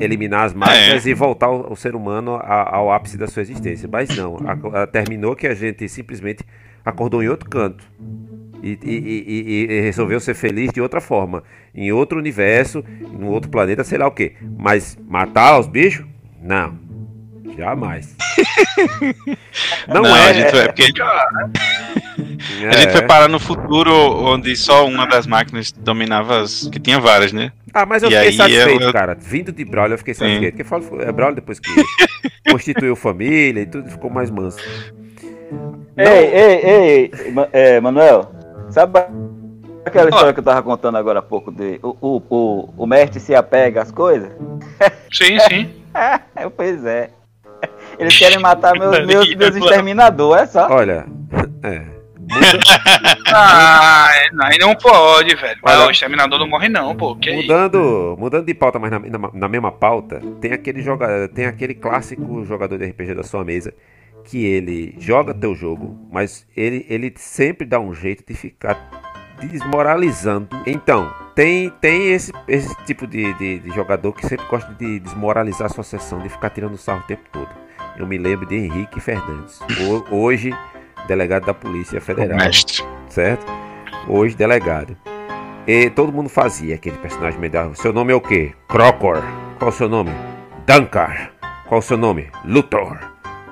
Eliminar 0.00 0.44
as 0.44 0.54
máquinas 0.54 1.04
e 1.06 1.12
voltar 1.14 1.50
o, 1.50 1.72
o 1.72 1.76
ser 1.76 1.94
humano 1.94 2.36
a- 2.36 2.76
ao 2.76 2.90
ápice 2.92 3.18
da 3.18 3.26
sua 3.26 3.42
existência. 3.42 3.88
Mas 3.90 4.08
não. 4.16 4.36
A- 4.72 4.82
a- 4.82 4.86
terminou 4.86 5.36
que 5.36 5.46
a 5.46 5.54
gente 5.54 5.86
simplesmente 5.88 6.42
acordou 6.84 7.22
em 7.22 7.28
outro 7.28 7.48
canto. 7.48 7.84
E, 8.62 8.78
e- 8.82 8.88
e- 8.88 9.66
e- 9.70 9.80
resolveu 9.82 10.18
ser 10.20 10.34
feliz 10.34 10.72
de 10.72 10.80
outra 10.80 11.00
forma. 11.00 11.42
Em 11.74 11.90
outro 11.92 12.18
universo, 12.18 12.82
em 13.00 13.24
outro 13.24 13.50
planeta, 13.50 13.84
sei 13.84 13.98
lá 13.98 14.06
o 14.06 14.10
que. 14.12 14.32
Mas 14.58 14.96
matar 15.08 15.58
os 15.58 15.66
bichos? 15.66 16.06
Não. 16.40 16.78
Jamais. 17.56 18.16
Não, 19.88 20.04
a 20.06 20.18
é. 20.30 20.34
gente, 20.34 20.50
foi- 20.50 20.66
porque 20.68 20.88
a 22.68 22.72
gente 22.72 22.88
é. 22.88 22.92
foi 22.92 23.02
parar 23.02 23.28
no 23.28 23.38
futuro 23.40 23.92
onde 23.92 24.54
só 24.56 24.86
uma 24.86 25.06
das 25.06 25.26
máquinas 25.26 25.72
dominava 25.72 26.40
as. 26.42 26.68
que 26.68 26.78
tinha 26.80 26.98
várias, 27.00 27.32
né? 27.32 27.52
Ah, 27.74 27.86
mas 27.86 28.02
eu 28.02 28.10
E 28.10 28.14
fiquei 28.14 28.32
satisfeito, 28.32 28.82
eu- 28.82 28.92
cara. 28.92 29.16
Vindo 29.18 29.50
de 29.52 29.64
Braulio, 29.64 29.94
eu 29.94 29.98
fiquei 29.98 30.14
Sim. 30.14 30.20
satisfeito. 30.20 30.56
Porque 30.56 30.64
falo, 30.64 31.00
é 31.02 31.10
Braulio 31.12 31.36
depois 31.36 31.58
que 31.58 31.70
constituiu 32.50 32.94
família 32.96 33.62
e 33.62 33.66
tudo, 33.66 33.88
ficou 33.90 34.10
mais 34.10 34.30
manso. 34.30 34.58
Ei, 35.96 36.06
ei, 36.06 37.10
ei, 37.24 37.30
Ma- 37.32 37.48
é, 37.52 37.80
Manuel, 37.80 38.30
sabe 38.70 38.98
aquela 39.84 40.08
história 40.08 40.32
que 40.32 40.40
eu 40.40 40.44
tava 40.44 40.62
contando 40.62 40.96
agora 40.96 41.18
há 41.18 41.22
pouco 41.22 41.50
de 41.52 41.78
o, 41.82 41.96
o, 42.00 42.22
o, 42.30 42.74
o 42.78 42.86
mestre 42.86 43.20
se 43.20 43.34
apega 43.34 43.82
às 43.82 43.90
coisas? 43.90 44.30
Sim, 45.12 45.38
sim. 45.48 45.70
É, 45.94 46.48
pois 46.48 46.84
é. 46.86 47.10
Eles 47.98 48.18
querem 48.18 48.38
matar 48.38 48.72
meus, 48.78 48.92
Ali, 48.96 49.06
meus, 49.06 49.34
meus 49.34 49.56
exterminadores, 49.56 50.44
é 50.44 50.46
só. 50.46 50.68
Olha, 50.70 51.04
é. 51.62 51.82
Ah, 53.34 54.08
é, 54.14 54.28
aí 54.46 54.58
não 54.58 54.74
pode, 54.74 55.34
velho. 55.34 55.58
Mas 55.62 55.76
Olha- 55.78 55.88
o 55.88 55.90
exterminador 55.90 56.38
não 56.38 56.46
morre, 56.48 56.68
não, 56.68 56.94
pô. 56.94 57.16
Que? 57.16 57.32
Mudando, 57.32 58.16
mudando 58.18 58.46
de 58.46 58.54
pauta, 58.54 58.78
mas 58.78 58.90
na, 58.90 58.98
na, 58.98 59.30
na 59.32 59.48
mesma 59.48 59.72
pauta, 59.72 60.20
tem 60.40 60.52
aquele, 60.52 60.82
joga, 60.82 61.28
tem 61.28 61.46
aquele 61.46 61.74
clássico 61.74 62.44
jogador 62.44 62.78
de 62.78 62.86
RPG 62.86 63.14
da 63.14 63.22
sua 63.22 63.44
mesa 63.44 63.72
que 64.24 64.44
ele 64.44 64.94
joga 65.00 65.34
teu 65.34 65.54
jogo, 65.54 65.98
mas 66.12 66.46
ele, 66.56 66.86
ele 66.88 67.12
sempre 67.16 67.66
dá 67.66 67.80
um 67.80 67.92
jeito 67.92 68.24
de 68.26 68.34
ficar 68.34 68.88
desmoralizando. 69.40 70.48
Então, 70.64 71.12
tem, 71.34 71.70
tem 71.80 72.12
esse, 72.12 72.32
esse 72.46 72.72
tipo 72.84 73.06
de, 73.06 73.34
de, 73.34 73.58
de 73.58 73.70
jogador 73.70 74.12
que 74.12 74.24
sempre 74.26 74.46
gosta 74.46 74.72
de 74.74 75.00
desmoralizar 75.00 75.66
a 75.66 75.68
sua 75.70 75.82
sessão, 75.82 76.20
de 76.20 76.28
ficar 76.28 76.50
tirando 76.50 76.76
sarro 76.76 77.00
o 77.00 77.06
tempo 77.06 77.22
todo. 77.32 77.48
Eu 77.96 78.06
me 78.06 78.16
lembro 78.16 78.46
de 78.46 78.54
Henrique 78.56 79.00
Fernandes, 79.00 79.60
ho- 79.60 80.04
hoje 80.14 80.54
delegado 81.06 81.46
da 81.46 81.54
Polícia 81.54 82.00
Federal 82.00 82.38
Mestre. 82.38 82.82
certo? 83.08 83.46
Hoje 84.08 84.34
delegado. 84.34 84.96
E 85.66 85.90
todo 85.90 86.12
mundo 86.12 86.28
fazia 86.28 86.74
aquele 86.74 86.96
personagem 86.98 87.38
medalha. 87.38 87.74
Seu 87.74 87.92
nome 87.92 88.12
é 88.12 88.16
o 88.16 88.20
quê? 88.20 88.52
Crocor. 88.68 89.22
Qual 89.58 89.70
o 89.70 89.72
seu 89.72 89.88
nome? 89.88 90.10
Dankar. 90.66 91.30
Qual 91.68 91.78
o 91.78 91.82
seu 91.82 91.96
nome? 91.96 92.28
Luthor. 92.44 92.98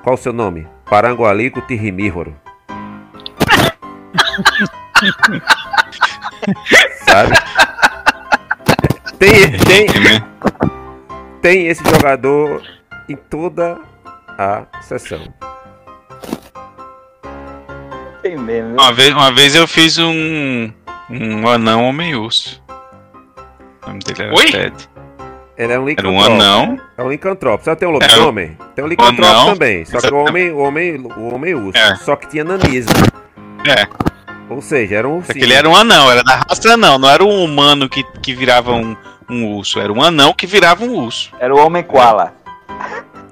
Qual 0.03 0.15
o 0.15 0.17
seu 0.17 0.33
nome? 0.33 0.67
Parangualico 0.89 1.61
Tirrimíhoro. 1.61 2.35
Sabe? 7.05 7.31
Tem, 9.17 9.51
tem, 9.59 9.85
né? 10.01 10.27
tem 11.41 11.67
esse 11.67 11.83
jogador 11.83 12.61
em 13.07 13.15
toda 13.15 13.79
a 14.37 14.65
sessão. 14.81 15.31
Tem? 18.37 18.63
Uma 18.63 18.93
vez, 18.93 19.13
uma 19.13 19.31
vez 19.31 19.55
eu 19.55 19.67
fiz 19.67 19.97
um. 19.97 20.71
um 21.09 21.47
anão 21.47 21.85
homem-urso. 21.85 22.61
O 23.83 23.87
nome 23.87 23.99
dele 23.99 24.23
era 24.23 24.33
Oi? 24.35 24.45
Ted. 24.45 24.89
Ele 25.57 25.73
é 25.73 25.79
um 25.79 25.81
Era 25.81 25.81
um 25.81 25.85
licantrópico. 25.85 26.31
anão. 26.33 26.81
É 26.97 27.03
um 27.03 27.09
licantrópico. 27.09 27.65
Só 27.65 27.75
tem 27.75 27.87
um 27.87 27.91
lobisomem? 27.91 28.57
Tem 28.75 28.83
um 28.85 28.87
licantrópico 28.87 29.25
anão. 29.27 29.53
também. 29.53 29.85
Só 29.85 29.99
que 29.99 30.13
o 30.13 30.17
homem, 30.17 30.51
o 30.51 30.59
homem, 30.59 30.95
o 31.17 31.33
homem 31.33 31.53
urso. 31.53 31.77
É. 31.77 31.95
Só 31.97 32.15
que 32.15 32.27
tinha 32.27 32.43
nanismo. 32.43 32.93
É, 33.67 33.87
Ou 34.49 34.61
seja, 34.61 34.95
era 34.95 35.07
um 35.07 35.23
só 35.23 35.33
que 35.33 35.39
ele 35.39 35.53
era 35.53 35.69
um 35.69 35.75
anão, 35.75 36.09
era 36.09 36.23
da 36.23 36.37
raça 36.37 36.73
anão, 36.73 36.97
não 36.97 37.07
era 37.07 37.23
um 37.23 37.43
humano 37.43 37.87
que, 37.87 38.03
que 38.23 38.33
virava 38.33 38.71
um, 38.71 38.97
um 39.29 39.45
urso, 39.55 39.79
era 39.79 39.93
um 39.93 40.01
anão 40.01 40.33
que 40.33 40.47
virava 40.47 40.83
um 40.83 40.95
urso. 40.95 41.31
Era 41.39 41.53
o 41.53 41.59
Homem 41.59 41.83
Koala. 41.83 42.33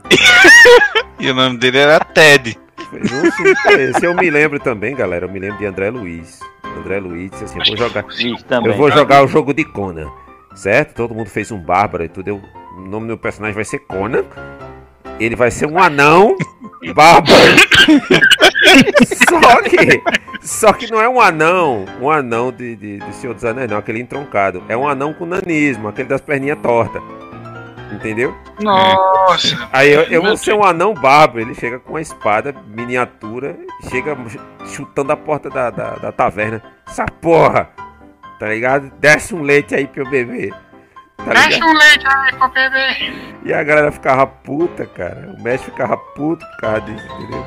E 1.19 1.29
o 1.29 1.33
nome 1.33 1.57
dele 1.57 1.77
era 1.79 1.99
Ted. 1.99 2.57
Fez 2.89 3.95
um 3.95 4.05
eu 4.05 4.15
me 4.15 4.29
lembro 4.29 4.59
também, 4.59 4.95
galera. 4.95 5.25
Eu 5.25 5.31
me 5.31 5.39
lembro 5.39 5.57
de 5.57 5.65
André 5.65 5.89
Luiz. 5.89 6.39
André 6.63 6.99
Luiz 6.99 7.31
disse 7.31 7.45
assim: 7.45 7.59
eu 7.59 7.65
vou 7.65 7.77
jogar, 7.77 8.05
eu 8.65 8.73
vou 8.73 8.91
jogar 8.91 9.23
o 9.23 9.27
jogo 9.27 9.53
de 9.53 9.63
Conan. 9.63 10.09
Certo? 10.55 10.95
Todo 10.95 11.13
mundo 11.13 11.29
fez 11.29 11.51
um 11.51 11.59
bárbaro 11.59 12.03
e 12.03 12.09
tudo. 12.09 12.27
Eu, 12.27 12.41
o 12.77 12.81
nome 12.81 13.05
do 13.05 13.07
meu 13.07 13.17
personagem 13.17 13.55
vai 13.55 13.65
ser 13.65 13.79
Conan. 13.79 14.23
Ele 15.19 15.35
vai 15.35 15.51
ser 15.51 15.65
um 15.67 15.77
anão 15.77 16.35
bárbaro. 16.93 17.35
só 19.29 19.61
que. 19.61 20.01
Só 20.41 20.71
que 20.71 20.89
não 20.89 21.01
é 21.01 21.09
um 21.09 21.19
anão, 21.19 21.85
um 22.01 22.09
anão 22.09 22.51
de, 22.51 22.75
de, 22.75 22.97
de 22.99 23.15
Senhor 23.15 23.33
dos 23.33 23.43
Anéis, 23.43 23.69
não, 23.69 23.77
aquele 23.77 23.99
entroncado. 23.99 24.63
É 24.69 24.77
um 24.77 24.87
anão 24.87 25.13
com 25.13 25.25
nanismo, 25.25 25.89
aquele 25.89 26.07
das 26.07 26.21
perninhas 26.21 26.57
tortas. 26.59 27.01
Entendeu? 27.91 28.35
Nossa. 28.61 29.69
Aí 29.71 29.91
eu, 29.91 30.03
eu 30.03 30.21
vou 30.21 30.37
ser 30.37 30.53
um 30.53 30.63
anão 30.63 30.93
bárbaro. 30.93 31.41
Ele 31.41 31.55
chega 31.55 31.79
com 31.79 31.93
uma 31.93 32.01
espada 32.01 32.53
miniatura, 32.67 33.57
chega 33.89 34.17
chutando 34.65 35.11
a 35.11 35.17
porta 35.17 35.49
da, 35.49 35.69
da, 35.69 35.95
da 35.95 36.11
taverna. 36.11 36.61
Essa 36.87 37.05
porra! 37.05 37.69
Tá 38.39 38.47
ligado? 38.47 38.89
Desce 38.99 39.35
um 39.35 39.41
leite 39.41 39.75
aí 39.75 39.85
pra 39.85 40.03
eu 40.03 40.09
beber. 40.09 40.53
Tá 41.17 41.33
ligado? 41.33 41.65
um 41.65 41.73
leite 41.73 42.07
aí 42.07 42.35
pra 42.35 42.47
beber. 42.47 43.13
E 43.43 43.53
a 43.53 43.63
galera 43.63 43.91
ficava 43.91 44.25
puta, 44.25 44.85
cara. 44.85 45.35
O 45.37 45.41
mestre 45.41 45.71
ficava 45.71 45.97
puto 45.97 46.45
por 46.45 46.57
causa 46.57 46.81
disso, 46.81 47.05
entendeu? 47.13 47.45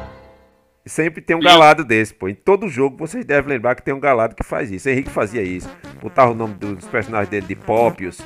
Sempre 0.84 1.22
tem 1.22 1.36
um 1.36 1.40
galado 1.40 1.84
desse, 1.84 2.12
pô. 2.12 2.28
Em 2.28 2.34
todo 2.34 2.68
jogo 2.68 2.96
vocês 2.96 3.24
devem 3.24 3.50
lembrar 3.50 3.76
que 3.76 3.82
tem 3.82 3.94
um 3.94 4.00
galado 4.00 4.34
que 4.34 4.42
faz 4.42 4.70
isso. 4.70 4.88
Henrique 4.88 5.10
fazia 5.10 5.42
isso. 5.42 5.68
Botava 6.00 6.32
o 6.32 6.34
nome 6.34 6.54
dos 6.54 6.86
personagens 6.86 7.28
dele 7.28 7.46
de 7.46 7.54
Pópios, 7.54 8.20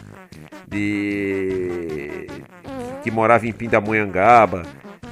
de. 0.66 2.26
que 3.02 3.10
morava 3.10 3.46
em 3.46 3.52
Pindamonhangaba. 3.52 4.62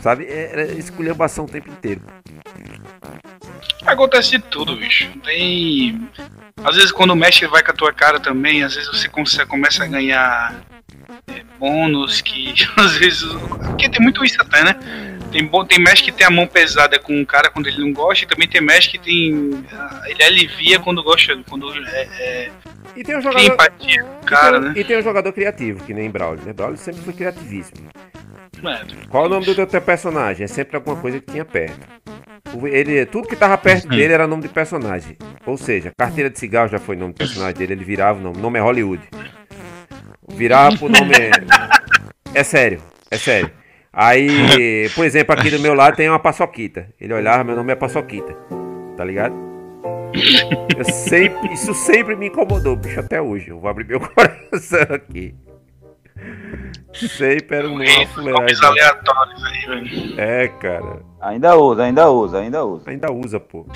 Sabe? 0.00 0.26
Era 0.26 0.64
esculhambação 0.72 1.44
o 1.44 1.48
tempo 1.48 1.70
inteiro. 1.70 2.00
Acontece 3.86 4.32
de 4.32 4.38
tudo, 4.38 4.76
bicho. 4.76 5.06
Tem. 5.22 6.08
Às 6.62 6.76
vezes 6.76 6.92
quando 6.92 7.10
o 7.10 7.16
mestre 7.16 7.46
vai 7.46 7.62
com 7.62 7.72
a 7.72 7.74
tua 7.74 7.92
cara 7.92 8.18
também, 8.18 8.62
às 8.62 8.74
vezes 8.74 8.88
você 8.88 9.08
consegue, 9.08 9.48
começa 9.50 9.84
a 9.84 9.86
ganhar 9.86 10.62
é, 11.28 11.42
bônus 11.58 12.22
que 12.22 12.54
às 12.76 12.96
vezes. 12.96 13.22
Porque 13.68 13.88
tem 13.88 14.00
muito 14.00 14.24
isso 14.24 14.40
até, 14.40 14.64
né? 14.64 15.13
Tem, 15.34 15.50
tem 15.66 15.78
mestre 15.80 16.04
que 16.04 16.12
tem 16.12 16.24
a 16.26 16.30
mão 16.30 16.46
pesada 16.46 16.96
com 16.98 17.20
o 17.20 17.26
cara 17.26 17.50
quando 17.50 17.66
ele 17.66 17.80
não 17.80 17.92
gosta, 17.92 18.24
e 18.24 18.28
também 18.28 18.46
tem 18.48 18.60
mestre 18.60 18.96
que 18.98 19.04
tem. 19.04 19.64
ah, 19.72 20.02
Ele 20.06 20.22
alivia 20.22 20.78
quando 20.78 21.02
gosta, 21.02 21.36
quando 21.50 21.72
é, 21.88 22.08
é, 22.20 22.50
E 22.94 23.02
tem 23.02 23.16
um 23.18 23.20
jogador. 23.20 23.44
empatia 23.44 24.04
o 24.04 24.22
e 24.22 24.24
cara, 24.26 24.60
tem, 24.60 24.68
né? 24.70 24.74
e 24.76 24.84
tem 24.84 24.96
um 24.98 25.02
jogador 25.02 25.32
criativo, 25.32 25.82
que 25.84 25.92
nem 25.92 26.08
Braulio, 26.08 26.44
né? 26.44 26.52
Braulio 26.52 26.76
sempre 26.78 27.02
foi 27.02 27.12
criativíssimo. 27.14 27.88
É, 28.64 29.06
Qual 29.08 29.26
o 29.26 29.28
nome 29.28 29.44
do 29.44 29.66
teu, 29.66 29.80
personagem? 29.82 30.44
É 30.44 30.46
sempre 30.46 30.76
alguma 30.76 30.94
coisa 30.96 31.18
que 31.20 31.32
tinha 31.32 31.44
perto. 31.44 31.80
O- 32.54 32.68
Ele, 32.68 33.04
tudo 33.04 33.26
que 33.26 33.34
tava 33.34 33.58
perto 33.58 33.88
dele 33.88 34.12
era 34.12 34.28
nome 34.28 34.42
de 34.42 34.48
personagem. 34.48 35.16
Ou 35.44 35.58
seja, 35.58 35.90
carteira 35.98 36.30
de 36.30 36.38
cigarro 36.38 36.68
já 36.68 36.78
foi 36.78 36.94
nome 36.94 37.12
de 37.12 37.18
personagem 37.18 37.54
dele, 37.56 37.72
ele 37.72 37.84
virava 37.84 38.20
o 38.20 38.22
nome. 38.22 38.38
O 38.38 38.40
nome 38.40 38.58
é 38.60 38.62
Hollywood. 38.62 39.02
Virava 40.28 40.76
pro 40.76 40.88
nome. 40.88 41.12
É 42.36 42.42
sério, 42.42 42.80
é 43.12 43.16
sério. 43.16 43.48
Aí, 43.94 44.88
por 44.94 45.04
exemplo, 45.04 45.34
aqui 45.34 45.50
do 45.50 45.60
meu 45.60 45.74
lado 45.74 45.96
tem 45.96 46.08
uma 46.08 46.18
paçoquita. 46.18 46.88
Ele 47.00 47.14
olhava, 47.14 47.44
meu 47.44 47.56
nome 47.56 47.72
é 47.72 47.76
paçoquita. 47.76 48.36
Tá 48.96 49.04
ligado? 49.04 49.34
Eu 50.76 50.84
sempre, 50.84 51.52
isso 51.52 51.74
sempre 51.74 52.14
me 52.14 52.28
incomodou, 52.28 52.76
bicho, 52.76 53.00
até 53.00 53.20
hoje. 53.20 53.48
Eu 53.48 53.58
vou 53.58 53.70
abrir 53.70 53.86
meu 53.86 54.00
coração 54.10 54.86
aqui. 54.90 55.34
Sempre 56.92 57.56
era 57.56 57.68
uma 57.68 57.84
Nomes 57.84 58.62
aleatórios 58.62 59.44
aí, 59.44 59.66
velho. 59.66 60.20
É, 60.20 60.48
cara. 60.48 61.02
Ainda 61.20 61.56
usa, 61.56 61.82
ainda 61.82 62.08
usa, 62.08 62.38
ainda 62.38 62.64
usa. 62.64 62.90
Ainda 62.90 63.12
usa, 63.12 63.40
pô. 63.40 63.66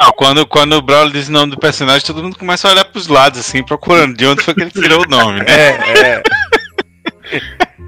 Não, 0.00 0.12
quando, 0.12 0.46
quando 0.46 0.72
o 0.74 0.82
Braulio 0.82 1.12
diz 1.12 1.28
o 1.28 1.32
nome 1.32 1.50
do 1.50 1.58
personagem, 1.58 2.06
todo 2.06 2.22
mundo 2.22 2.38
começa 2.38 2.68
a 2.68 2.70
olhar 2.70 2.84
pros 2.84 3.08
lados, 3.08 3.40
assim, 3.40 3.62
procurando 3.64 4.16
de 4.16 4.26
onde 4.26 4.42
foi 4.42 4.54
que 4.54 4.62
ele 4.62 4.70
tirou 4.70 5.02
o 5.02 5.08
nome, 5.08 5.40
né? 5.40 5.46
É, 5.48 6.12
é. 6.16 6.22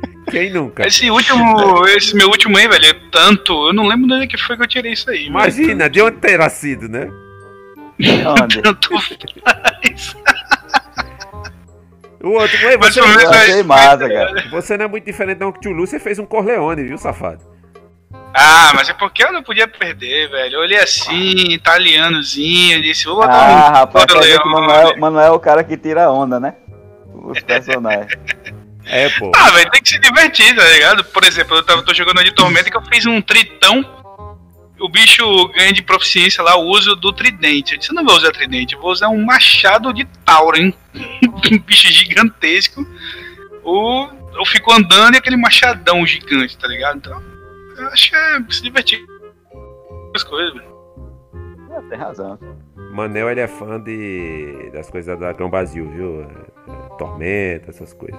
Quem 0.31 0.51
nunca? 0.51 0.87
Esse 0.87 1.11
último, 1.11 1.87
esse 1.89 2.15
meu 2.17 2.29
último 2.29 2.57
aí, 2.59 2.67
velho, 2.69 2.87
é 2.87 2.95
tanto. 3.11 3.69
Eu 3.69 3.73
não 3.73 3.87
lembro 3.87 4.07
de 4.07 4.15
onde 4.15 4.27
que 4.27 4.37
foi 4.39 4.57
que 4.57 4.63
eu 4.63 4.67
tirei 4.69 4.93
isso 4.93 5.11
aí. 5.11 5.29
mas 5.31 5.59
Imagina, 5.59 5.89
de 5.91 6.01
onde 6.03 6.17
terá 6.19 6.49
sido, 6.49 6.89
né? 6.89 7.09
Onde? 8.43 8.61
Tanto 8.63 8.99
faz. 9.01 10.17
O 12.23 12.31
outro, 12.31 12.67
ué, 12.67 12.77
Mas 12.77 12.95
você, 12.95 13.01
menos 13.01 13.23
Eu 13.23 13.31
achei 13.31 13.61
é- 13.61 13.63
massa, 13.63 14.09
cara. 14.09 14.45
você 14.51 14.77
não 14.77 14.85
é 14.85 14.89
muito 14.89 15.05
diferente 15.05 15.39
não 15.39 15.51
que 15.53 15.69
o 15.69 15.77
você 15.77 15.99
fez 15.99 16.19
um 16.19 16.27
Corleone, 16.27 16.83
viu, 16.85 16.99
safado? 16.99 17.41
Ah, 18.35 18.73
mas 18.75 18.89
é 18.89 18.93
porque 18.93 19.25
eu 19.25 19.33
não 19.33 19.43
podia 19.43 19.67
perder, 19.67 20.29
velho. 20.31 20.57
Eu 20.57 20.61
olhei 20.61 20.79
assim, 20.79 21.53
italianozinho, 21.53 22.81
disse, 22.83 23.07
vou 23.07 23.17
botar 23.17 23.33
Ah, 23.33 23.71
um 23.71 23.73
rapaz, 23.73 24.05
o 24.05 24.09
Corleone. 24.09 24.51
Manuel, 24.51 24.99
Manuel 24.99 25.27
é 25.27 25.31
o 25.31 25.41
cara 25.41 25.65
que 25.65 25.77
tira 25.77 26.11
onda, 26.11 26.39
né? 26.39 26.55
Os 27.15 27.41
personagens. 27.45 28.13
É, 28.91 29.09
pô. 29.11 29.31
Ah, 29.37 29.51
velho, 29.51 29.71
tem 29.71 29.81
que 29.81 29.89
se 29.89 29.99
divertir, 30.01 30.55
tá 30.55 30.69
ligado? 30.69 31.05
Por 31.05 31.23
exemplo, 31.23 31.57
eu 31.57 31.63
tava, 31.63 31.83
tô 31.83 31.95
jogando 31.95 32.25
de 32.25 32.33
Tormenta 32.33 32.69
que 32.69 32.77
eu 32.77 32.83
fiz 32.83 33.07
um 33.07 33.23
tritão. 33.23 33.85
O 34.81 34.89
bicho 34.89 35.49
ganha 35.49 35.73
de 35.73 35.83
proficiência 35.83 36.43
lá 36.43 36.57
o 36.57 36.67
uso 36.67 36.97
do 36.97 37.13
tridente. 37.13 37.75
Eu 37.75 37.79
disse, 37.79 37.93
eu 37.93 37.95
não 37.95 38.05
vou 38.05 38.17
usar 38.17 38.33
tridente, 38.33 38.75
eu 38.75 38.81
vou 38.81 38.91
usar 38.91 39.09
um 39.09 39.25
machado 39.25 39.93
de 39.93 40.05
Tauren. 40.25 40.75
um 41.53 41.59
bicho 41.61 41.93
gigantesco. 41.93 42.85
O, 43.63 44.09
eu 44.35 44.45
fico 44.45 44.73
andando 44.73 45.15
e 45.15 45.19
aquele 45.19 45.37
machadão 45.37 46.05
gigante, 46.05 46.59
tá 46.59 46.67
ligado? 46.67 46.97
Então, 46.97 47.23
eu 47.77 47.89
acho 47.89 48.11
que 48.11 48.17
é 48.17 48.41
se 48.51 48.63
divertir 48.63 49.07
com 49.53 50.13
as 50.17 50.25
coisas, 50.25 50.53
velho. 50.53 50.71
É, 51.71 51.81
tem 51.89 51.99
razão. 51.99 52.37
Manel, 52.93 53.31
ele 53.31 53.41
é 53.41 53.47
fã 53.47 53.79
de, 53.79 54.71
das 54.73 54.91
coisas 54.91 55.07
da 55.07 55.15
Dragão 55.15 55.49
Basil, 55.49 55.89
viu? 55.91 56.27
Tormenta, 56.99 57.71
essas 57.71 57.93
coisas. 57.93 58.19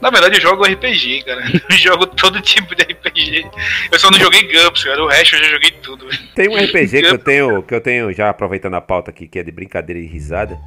Na 0.00 0.10
verdade, 0.10 0.36
eu 0.36 0.40
jogo 0.40 0.64
RPG, 0.64 1.24
cara. 1.24 1.42
Eu 1.70 1.76
jogo 1.76 2.06
todo 2.06 2.40
tipo 2.40 2.74
de 2.74 2.82
RPG. 2.82 3.46
Eu 3.92 3.98
só 3.98 4.10
não 4.10 4.18
joguei 4.18 4.42
GURPS, 4.42 4.84
cara. 4.84 5.02
O 5.02 5.08
resto 5.08 5.36
eu 5.36 5.44
já 5.44 5.50
joguei 5.50 5.70
tudo. 5.82 6.06
Tem 6.34 6.48
um 6.48 6.56
RPG 6.56 7.02
que 7.02 7.06
eu 7.06 7.18
tenho, 7.18 7.62
que 7.62 7.74
eu 7.74 7.80
tenho 7.80 8.12
já 8.12 8.30
aproveitando 8.30 8.74
a 8.74 8.80
pauta 8.80 9.10
aqui, 9.10 9.26
que 9.26 9.38
é 9.38 9.42
de 9.42 9.50
brincadeira 9.50 10.00
e 10.00 10.06
risada. 10.06 10.58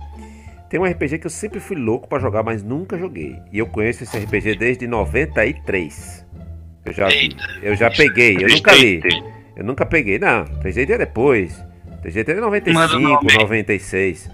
Tem 0.69 0.79
um 0.79 0.85
RPG 0.85 1.19
que 1.19 1.27
eu 1.27 1.31
sempre 1.31 1.59
fui 1.59 1.77
louco 1.77 2.07
pra 2.07 2.19
jogar, 2.19 2.43
mas 2.43 2.63
nunca 2.63 2.97
joguei. 2.97 3.37
E 3.51 3.59
eu 3.59 3.67
conheço 3.67 4.03
esse 4.03 4.17
RPG 4.17 4.55
desde 4.55 4.87
93. 4.87 6.25
Eu 6.85 6.93
já, 6.93 7.09
Eita. 7.09 7.59
eu 7.61 7.75
já 7.75 7.89
peguei, 7.89 8.37
eu 8.39 8.47
nunca 8.49 8.73
li. 8.73 9.01
Eu 9.55 9.63
nunca 9.63 9.85
peguei, 9.85 10.19
não. 10.19 10.45
3GT 10.45 10.89
é 10.89 10.97
depois. 10.97 11.63
3GT 12.03 12.29
é 12.29 12.33
Manda 12.73 12.97
o 12.97 12.99
95, 12.99 12.99
nome 12.99 13.31
aí. 13.31 13.37
96. 13.37 14.29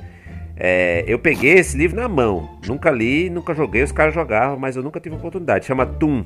É, 0.60 1.06
eu 1.08 1.18
peguei 1.18 1.54
esse 1.54 1.78
livro 1.78 1.96
na 1.96 2.10
mão. 2.10 2.58
Nunca 2.68 2.92
li, 2.92 3.30
nunca 3.30 3.54
joguei, 3.56 3.82
os 3.82 3.94
caras 3.94 4.14
jogavam, 4.14 4.60
mas 4.60 4.76
eu 4.76 4.84
nunca 4.84 5.00
tive 5.00 5.16
oportunidade. 5.16 5.66
Chama 5.66 5.86
Toon. 5.86 6.24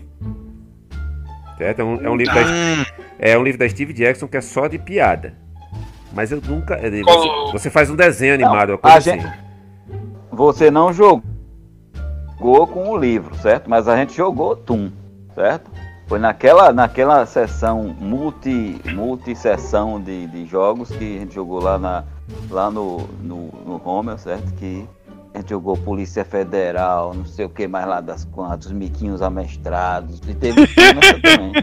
Certo? 1.57 1.79
É 1.81 1.83
um, 1.83 2.01
é 2.05 2.09
um 2.09 2.15
livro 2.15 2.33
da, 2.33 2.41
é 3.19 3.37
um 3.37 3.43
livro 3.43 3.59
da 3.59 3.69
Steve 3.69 3.93
Jackson 3.93 4.27
que 4.27 4.35
é 4.37 4.41
só 4.41 4.67
de 4.67 4.79
piada. 4.79 5.35
Mas 6.11 6.31
eu 6.31 6.41
nunca. 6.41 6.77
Você, 6.77 7.51
você 7.51 7.69
faz 7.69 7.89
um 7.91 7.95
desenho 7.95 8.37
Não, 8.37 8.47
animado, 8.47 8.69
uma 8.69 8.75
a 8.75 8.77
coisa 8.79 8.99
gente- 9.01 9.25
assim. 9.25 9.37
Você 10.31 10.71
não 10.71 10.91
jogou 10.91 11.21
com 12.67 12.89
o 12.89 12.97
livro, 12.97 13.35
certo? 13.35 13.69
Mas 13.69 13.87
a 13.87 13.95
gente 13.95 14.15
jogou 14.15 14.55
Tum, 14.55 14.91
certo? 15.35 15.69
Foi 16.07 16.17
naquela, 16.19 16.73
naquela 16.73 17.25
sessão, 17.25 17.95
multi, 17.99 18.79
multi 18.93 19.35
sessão 19.35 20.01
de, 20.01 20.27
de 20.27 20.45
jogos 20.45 20.89
que 20.89 21.17
a 21.17 21.19
gente 21.19 21.33
jogou 21.35 21.61
lá, 21.61 21.77
na, 21.77 22.03
lá 22.49 22.69
no, 22.71 22.99
no, 23.21 23.47
no 23.65 23.81
Homer, 23.83 24.17
certo? 24.17 24.53
Que 24.55 24.85
a 25.33 25.39
gente 25.39 25.49
jogou 25.49 25.75
Polícia 25.75 26.23
Federal, 26.23 27.13
não 27.13 27.25
sei 27.25 27.45
o 27.45 27.49
que 27.49 27.67
mais 27.67 27.87
lá 27.87 27.99
das 28.01 28.23
quantas, 28.25 28.67
os 28.67 28.71
miquinhos 28.71 29.21
amestrados. 29.21 30.19
E 30.27 30.33
teve 30.33 30.67
também. 31.21 31.53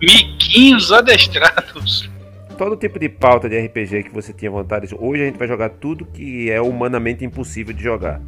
Miquinhos 0.00 0.90
adestrados. 0.92 2.10
Todo 2.58 2.76
tipo 2.76 2.98
de 2.98 3.08
pauta 3.08 3.48
de 3.48 3.58
RPG 3.58 4.04
que 4.04 4.10
você 4.14 4.32
tinha 4.32 4.50
vontade. 4.50 4.94
Hoje 4.98 5.22
a 5.22 5.26
gente 5.26 5.38
vai 5.38 5.48
jogar 5.48 5.70
tudo 5.70 6.04
que 6.04 6.50
é 6.50 6.60
humanamente 6.60 7.24
impossível 7.24 7.74
de 7.74 7.82
jogar. 7.82 8.20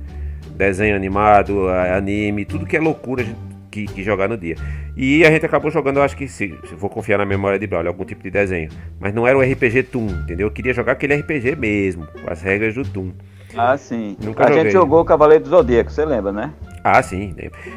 Desenho 0.57 0.97
animado, 0.97 1.69
anime, 1.69 2.45
tudo 2.45 2.65
que 2.67 2.77
é 2.77 2.81
loucura 2.81 3.23
a 3.23 3.25
gente- 3.25 3.54
que, 3.75 3.87
que 3.87 4.05
jogar 4.05 4.29
no 4.29 4.37
dia. 4.37 4.55
E 4.97 5.25
a 5.25 5.31
gente 5.31 5.45
acabou 5.45 5.69
jogando, 5.69 5.97
eu 5.97 6.05
acho 6.05 6.17
que 6.17 6.29
se, 6.29 6.57
se 6.65 6.73
eu 6.73 6.79
vou 6.79 6.89
confiar 6.89 7.19
na 7.19 7.27
memória 7.27 7.59
de 7.59 7.67
Braulio, 7.67 7.91
algum 7.91 8.05
tipo 8.05 8.23
de 8.23 8.31
desenho. 8.31 8.71
Mas 9.01 9.13
não 9.13 9.27
era 9.27 9.37
o 9.37 9.43
RPG 9.43 9.85
Toon, 9.85 10.07
entendeu? 10.07 10.47
Eu 10.47 10.53
queria 10.53 10.73
jogar 10.73 10.93
aquele 10.93 11.17
RPG 11.17 11.57
mesmo, 11.57 12.07
com 12.07 12.31
as 12.31 12.41
regras 12.41 12.75
do 12.75 12.85
Toon. 12.85 13.11
Ah, 13.57 13.77
sim. 13.77 14.17
Nunca 14.23 14.45
a 14.45 14.49
joguei. 14.49 14.63
gente 14.63 14.73
jogou 14.73 15.01
o 15.01 15.05
Cavaleiro 15.05 15.45
do 15.45 15.51
Zodíaco, 15.51 15.91
você 15.91 16.05
lembra, 16.05 16.31
né? 16.31 16.53
Ah, 16.85 17.03
sim. 17.03 17.35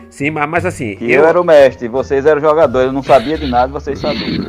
Sim, 0.09 0.29
mas, 0.31 0.47
mas 0.47 0.65
assim. 0.65 0.95
Que 0.95 1.11
eu... 1.11 1.25
era 1.25 1.39
o 1.39 1.43
mestre, 1.43 1.87
vocês 1.87 2.25
eram 2.25 2.41
jogadores, 2.41 2.87
eu 2.87 2.93
não 2.93 3.03
sabia 3.03 3.37
de 3.37 3.47
nada, 3.47 3.71
vocês 3.71 3.99
sabiam. 3.99 4.45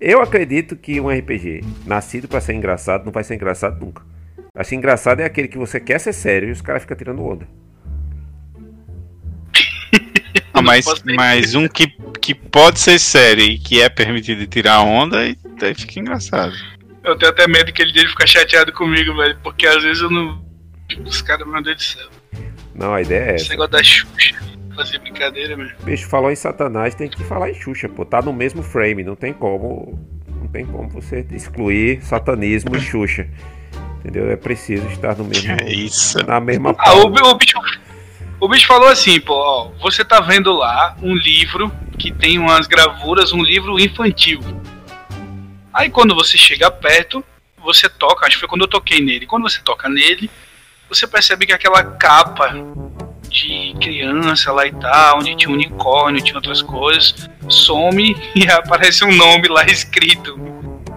Eu 0.00 0.20
acredito 0.20 0.76
que 0.76 1.00
um 1.00 1.08
RPG 1.08 1.62
nascido 1.86 2.26
pra 2.26 2.40
ser 2.40 2.54
engraçado 2.54 3.04
não 3.04 3.12
vai 3.12 3.22
ser 3.22 3.34
engraçado 3.34 3.78
nunca. 3.84 4.02
Acho 4.54 4.74
engraçado 4.74 5.20
é 5.20 5.24
aquele 5.24 5.48
que 5.48 5.56
você 5.56 5.80
quer 5.80 5.98
ser 5.98 6.12
sério 6.12 6.48
e 6.48 6.52
os 6.52 6.60
caras 6.60 6.82
ficam 6.82 6.96
tirando 6.96 7.24
onda. 7.24 7.46
Ah, 10.62 10.66
mas, 10.66 10.86
mas 11.16 11.54
um 11.54 11.68
que, 11.68 11.86
que 12.20 12.34
pode 12.34 12.78
ser 12.80 12.98
sério 12.98 13.44
e 13.44 13.58
que 13.58 13.80
é 13.80 13.88
permitido 13.88 14.46
tirar 14.46 14.80
onda, 14.80 15.24
e 15.26 15.36
daí 15.58 15.74
fica 15.74 16.00
engraçado. 16.00 16.54
Eu 17.04 17.16
tenho 17.18 17.32
até 17.32 17.46
medo 17.48 17.72
que 17.72 17.82
ele 17.82 17.92
dele 17.92 18.08
ficar 18.08 18.26
chateado 18.26 18.72
comigo, 18.72 19.14
velho. 19.16 19.36
Porque 19.42 19.66
às 19.66 19.82
vezes 19.82 20.02
eu 20.02 20.10
não. 20.10 20.40
Os 21.04 21.20
caras, 21.20 21.46
meu 21.46 21.62
Deus 21.62 21.76
do 21.76 21.82
céu. 21.82 22.08
Não, 22.74 22.94
a 22.94 23.02
ideia 23.02 23.32
é 23.32 23.34
Esse 23.34 23.44
essa. 23.44 23.50
negócio 23.52 23.72
da 23.72 23.82
Xuxa. 23.82 24.34
Fazer 24.76 24.98
brincadeira, 25.00 25.56
velho. 25.56 25.74
Bicho, 25.82 26.06
falou 26.08 26.30
em 26.30 26.36
Satanás, 26.36 26.94
tem 26.94 27.08
que 27.08 27.22
falar 27.24 27.50
em 27.50 27.54
Xuxa, 27.54 27.88
pô. 27.88 28.04
Tá 28.04 28.22
no 28.22 28.32
mesmo 28.32 28.62
frame, 28.62 29.02
não 29.02 29.16
tem 29.16 29.32
como. 29.32 29.98
Não 30.40 30.46
tem 30.46 30.64
como 30.64 30.88
você 30.88 31.26
excluir 31.32 32.02
satanismo 32.02 32.76
e 32.76 32.80
Xuxa. 32.80 33.26
Entendeu? 34.00 34.30
É 34.30 34.36
preciso 34.36 34.86
estar 34.88 35.16
no 35.16 35.24
mesmo. 35.24 35.52
É 35.60 35.72
isso. 35.72 36.18
Na 36.26 36.40
mesma 36.40 36.74
Ah, 36.78 36.94
o, 36.94 37.06
o 37.06 37.34
bicho. 37.36 37.58
O 38.42 38.48
bicho 38.48 38.66
falou 38.66 38.88
assim, 38.88 39.20
pô, 39.20 39.34
ó, 39.34 39.68
você 39.80 40.04
tá 40.04 40.18
vendo 40.18 40.52
lá 40.52 40.96
um 41.00 41.14
livro 41.14 41.70
que 41.96 42.10
tem 42.10 42.40
umas 42.40 42.66
gravuras, 42.66 43.32
um 43.32 43.40
livro 43.40 43.78
infantil. 43.78 44.40
Aí 45.72 45.88
quando 45.88 46.12
você 46.12 46.36
chega 46.36 46.68
perto, 46.68 47.24
você 47.62 47.88
toca, 47.88 48.26
acho 48.26 48.34
que 48.34 48.40
foi 48.40 48.48
quando 48.48 48.62
eu 48.62 48.66
toquei 48.66 49.00
nele. 49.00 49.26
Quando 49.28 49.44
você 49.44 49.60
toca 49.60 49.88
nele, 49.88 50.28
você 50.88 51.06
percebe 51.06 51.46
que 51.46 51.52
aquela 51.52 51.84
capa 51.84 52.52
de 53.28 53.76
criança 53.80 54.50
lá 54.50 54.66
e 54.66 54.72
tal, 54.72 55.20
onde 55.20 55.36
tinha 55.36 55.48
um 55.48 55.54
unicórnio, 55.54 56.20
tinha 56.20 56.34
outras 56.34 56.60
coisas, 56.62 57.30
some 57.48 58.16
e 58.34 58.50
aparece 58.50 59.04
um 59.04 59.14
nome 59.14 59.46
lá 59.46 59.64
escrito. 59.66 60.36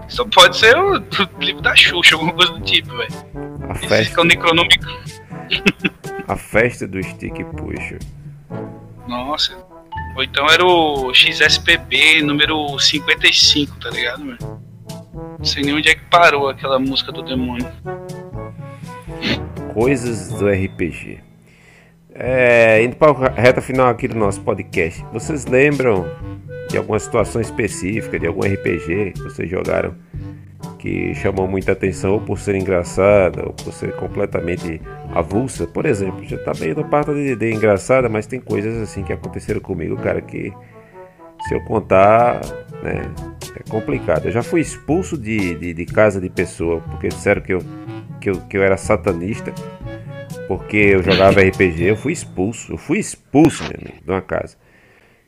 Isso 0.09 0.25
pode 0.29 0.57
ser 0.57 0.75
o, 0.75 0.95
o 0.97 1.39
livro 1.39 1.61
da 1.61 1.75
Xuxa, 1.75 2.15
alguma 2.15 2.33
coisa 2.33 2.53
do 2.53 2.61
tipo, 2.61 2.89
velho. 2.97 3.13
Esse 3.83 4.17
é 4.17 4.19
o 4.19 4.23
Necronômico. 4.23 4.87
a 6.27 6.35
festa 6.35 6.87
do 6.87 7.01
stick 7.03 7.43
puxa. 7.57 7.99
Nossa. 9.07 9.55
Ou 10.15 10.23
então 10.23 10.49
era 10.49 10.65
o 10.65 11.13
XSPB 11.13 12.21
número 12.21 12.79
55, 12.79 13.79
tá 13.79 13.89
ligado, 13.89 14.23
mano? 14.23 14.61
Não 15.37 15.45
sei 15.45 15.63
nem 15.63 15.73
onde 15.73 15.89
é 15.89 15.95
que 15.95 16.03
parou 16.05 16.49
aquela 16.49 16.79
música 16.79 17.11
do 17.11 17.21
demônio. 17.21 17.67
Coisas 19.73 20.29
do 20.29 20.47
RPG. 20.47 21.19
É, 22.13 22.81
indo 22.81 22.95
para 22.95 23.27
a 23.27 23.41
reta 23.41 23.61
final 23.61 23.89
aqui 23.89 24.07
do 24.07 24.15
nosso 24.15 24.41
podcast. 24.41 25.03
Vocês 25.11 25.45
lembram 25.45 26.05
de 26.69 26.77
alguma 26.77 26.97
situação 26.97 27.41
específica, 27.41 28.17
de 28.17 28.25
algum 28.25 28.41
RPG 28.41 29.11
que 29.13 29.21
vocês 29.21 29.49
jogaram 29.49 29.93
que 30.79 31.13
chamou 31.15 31.47
muita 31.47 31.71
atenção 31.71 32.13
ou 32.13 32.21
por 32.21 32.39
ser 32.39 32.55
engraçada 32.55 33.45
ou 33.45 33.53
por 33.53 33.73
ser 33.73 33.95
completamente 33.95 34.81
avulsa? 35.13 35.67
Por 35.67 35.85
exemplo, 35.85 36.23
já 36.25 36.37
tá 36.37 36.53
bem 36.53 36.73
na 36.73 36.83
parte 36.83 37.13
de, 37.13 37.35
de 37.35 37.51
engraçada, 37.51 38.09
mas 38.09 38.27
tem 38.27 38.39
coisas 38.39 38.77
assim 38.81 39.03
que 39.03 39.13
aconteceram 39.13 39.59
comigo, 39.59 39.95
cara, 39.97 40.21
que 40.21 40.53
se 41.47 41.53
eu 41.53 41.61
contar, 41.61 42.41
né, 42.81 43.01
é 43.55 43.69
complicado. 43.69 44.25
Eu 44.25 44.31
já 44.31 44.43
fui 44.43 44.61
expulso 44.61 45.17
de, 45.17 45.55
de, 45.55 45.73
de 45.73 45.85
casa 45.85 46.19
de 46.19 46.29
pessoa 46.29 46.81
porque 46.81 47.07
disseram 47.07 47.41
que 47.41 47.53
eu, 47.53 47.59
que 48.19 48.29
eu, 48.29 48.41
que 48.41 48.57
eu 48.57 48.63
era 48.63 48.77
satanista 48.77 49.53
porque 50.47 50.77
eu 50.77 51.03
jogava 51.03 51.41
RPG, 51.41 51.83
eu 51.83 51.97
fui 51.97 52.13
expulso. 52.13 52.73
Eu 52.73 52.77
fui 52.77 52.99
expulso, 52.99 53.63
meu 53.63 53.73
amigo, 53.79 54.03
de 54.03 54.11
uma 54.11 54.21
casa. 54.21 54.57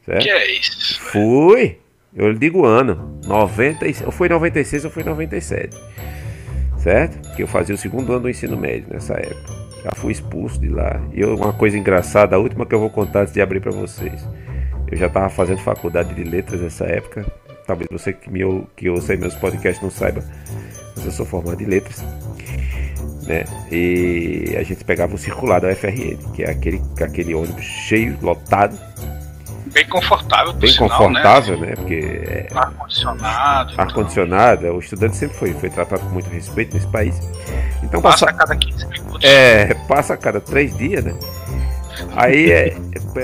Certo? 0.06 0.24
Que 0.24 0.30
é 0.30 0.52
isso? 0.52 1.00
Fui. 1.02 1.80
Eu 2.18 2.32
lhe 2.32 2.40
digo 2.40 2.66
ano. 2.66 3.20
90, 3.28 3.86
ou 4.06 4.12
foi 4.12 4.28
96 4.28 4.86
ou 4.86 4.92
foi 4.92 5.04
97. 5.04 5.78
Certo? 6.78 7.20
Porque 7.28 7.44
eu 7.44 7.48
fazia 7.48 7.76
o 7.76 7.78
segundo 7.78 8.12
ano 8.12 8.22
do 8.22 8.30
ensino 8.30 8.58
médio 8.58 8.88
nessa 8.92 9.14
época. 9.14 9.54
Já 9.84 9.92
fui 9.94 10.12
expulso 10.12 10.60
de 10.60 10.70
lá. 10.70 11.02
E 11.14 11.24
uma 11.24 11.54
coisa 11.54 11.78
engraçada, 11.78 12.36
a 12.36 12.40
última 12.40 12.66
que 12.66 12.74
eu 12.74 12.80
vou 12.80 12.90
contar 12.90 13.22
antes 13.22 13.34
de 13.34 13.42
abrir 13.42 13.60
para 13.60 13.72
vocês. 13.72 14.28
Eu 14.90 14.98
já 14.98 15.08
estava 15.08 15.30
fazendo 15.30 15.60
faculdade 15.60 16.14
de 16.14 16.24
letras 16.24 16.62
nessa 16.62 16.86
época. 16.86 17.26
Talvez 17.66 17.88
você 17.92 18.14
que, 18.14 18.32
me, 18.32 18.42
que 18.76 18.90
ouça 18.90 19.16
meus 19.16 19.36
podcasts 19.36 19.84
não 19.84 19.92
saiba. 19.92 20.24
Mas 20.96 21.06
eu 21.06 21.12
sou 21.12 21.26
formado 21.26 21.62
em 21.62 21.66
letras 21.66 22.04
né? 23.28 23.44
E 23.72 24.56
a 24.58 24.64
gente 24.64 24.84
pegava 24.84 25.14
o 25.14 25.18
circular 25.18 25.60
da 25.60 25.70
UFRN, 25.70 26.18
que 26.34 26.44
é 26.44 26.50
aquele, 26.50 26.82
aquele 27.02 27.36
ônibus 27.36 27.64
cheio, 27.64 28.18
lotado. 28.22 28.78
Bem 29.72 29.88
confortável, 29.88 30.54
Bem 30.54 30.70
sinal, 30.72 30.90
confortável, 30.90 31.60
né? 31.60 31.68
né? 31.68 31.76
Porque 31.76 31.96
é, 31.96 32.48
ar-condicionado. 32.54 33.74
ar-condicionado, 33.78 34.68
o 34.68 34.80
estudante 34.80 35.16
sempre 35.16 35.38
foi, 35.38 35.54
foi 35.54 35.70
tratado 35.70 36.02
com 36.04 36.10
muito 36.10 36.30
respeito 36.30 36.74
nesse 36.76 36.88
país. 36.88 37.16
Então 37.84 38.02
Passa 38.02 38.26
passa, 38.26 38.36
a 38.36 38.40
cada 38.40 38.56
15 38.56 38.88
minutos. 38.88 39.24
é, 39.24 39.74
passa 39.88 40.14
a 40.14 40.18
cada 40.18 40.40
três 40.42 40.76
dias, 40.78 41.04
né? 41.04 41.14
Aí 42.16 42.52
é, 42.52 42.76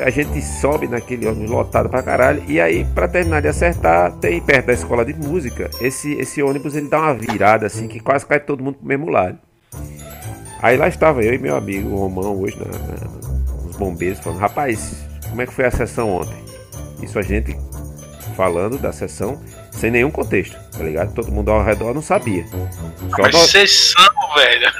a 0.05 0.09
gente 0.09 0.41
sobe 0.41 0.87
naquele 0.87 1.27
ônibus 1.27 1.49
lotado 1.49 1.89
pra 1.89 2.01
caralho. 2.03 2.43
E 2.47 2.59
aí, 2.59 2.85
pra 2.85 3.07
terminar 3.07 3.41
de 3.41 3.47
acertar, 3.47 4.11
tem 4.13 4.41
perto 4.41 4.67
da 4.67 4.73
escola 4.73 5.05
de 5.05 5.13
música. 5.13 5.69
Esse, 5.79 6.13
esse 6.13 6.41
ônibus 6.41 6.75
ele 6.75 6.87
dá 6.87 6.99
uma 6.99 7.13
virada 7.13 7.65
assim 7.67 7.87
que 7.87 7.99
quase 7.99 8.25
cai 8.25 8.39
todo 8.39 8.63
mundo 8.63 8.75
pro 8.75 8.87
mesmo 8.87 9.09
lado. 9.09 9.37
Aí 10.61 10.77
lá 10.77 10.87
estava 10.87 11.21
eu 11.21 11.33
e 11.33 11.37
meu 11.37 11.55
amigo 11.55 11.95
Romão 11.95 12.39
hoje 12.41 12.57
na, 12.57 12.65
na, 12.65 13.63
nos 13.65 13.75
bombeiros 13.75 14.19
falando, 14.19 14.39
rapaz, 14.39 15.05
como 15.33 15.41
é 15.41 15.47
que 15.47 15.53
foi 15.53 15.65
a 15.65 15.71
sessão 15.71 16.11
ontem? 16.15 16.37
Isso 17.01 17.17
a 17.17 17.23
gente 17.23 17.57
falando 18.37 18.77
da 18.77 18.91
sessão 18.93 19.41
sem 19.71 19.89
nenhum 19.89 20.11
contexto, 20.11 20.55
tá 20.71 20.83
ligado? 20.83 21.11
Todo 21.15 21.31
mundo 21.31 21.49
ao 21.49 21.63
redor 21.63 21.91
não 21.91 22.03
sabia. 22.03 22.45
Só 23.09 23.17
Mas 23.23 23.33
nós- 23.33 23.49
sessão, 23.49 24.05
velho. 24.37 24.71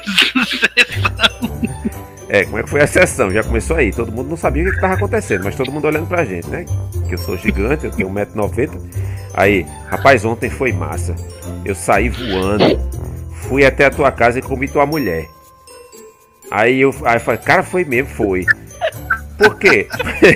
É, 2.29 2.45
como 2.45 2.59
é 2.59 2.63
que 2.63 2.69
foi 2.69 2.81
a 2.81 2.87
sessão? 2.87 3.31
Já 3.31 3.41
começou 3.43 3.75
aí. 3.77 3.91
Todo 3.91 4.11
mundo 4.11 4.29
não 4.29 4.37
sabia 4.37 4.61
o 4.63 4.69
que 4.69 4.75
estava 4.75 4.93
acontecendo, 4.93 5.43
mas 5.43 5.55
todo 5.55 5.71
mundo 5.71 5.85
olhando 5.85 6.05
pra 6.07 6.23
gente, 6.23 6.47
né? 6.47 6.65
Que 7.07 7.15
eu 7.15 7.17
sou 7.17 7.35
gigante, 7.35 7.85
eu 7.85 7.91
tenho 7.91 8.09
1,90m. 8.09 8.79
Aí, 9.33 9.65
rapaz, 9.89 10.23
ontem 10.23 10.51
foi 10.51 10.71
massa. 10.71 11.15
Eu 11.65 11.73
saí 11.73 12.09
voando, 12.09 12.79
fui 13.49 13.65
até 13.65 13.85
a 13.85 13.91
tua 13.91 14.11
casa 14.11 14.37
e 14.37 14.41
comi 14.43 14.67
tua 14.67 14.85
mulher. 14.85 15.27
Aí 16.51 16.79
eu, 16.81 16.93
aí 17.05 17.15
eu 17.15 17.19
falei, 17.21 17.41
cara, 17.41 17.63
foi 17.63 17.83
mesmo, 17.83 18.09
foi. 18.11 18.45
Por 19.37 19.57
quê? 19.57 19.87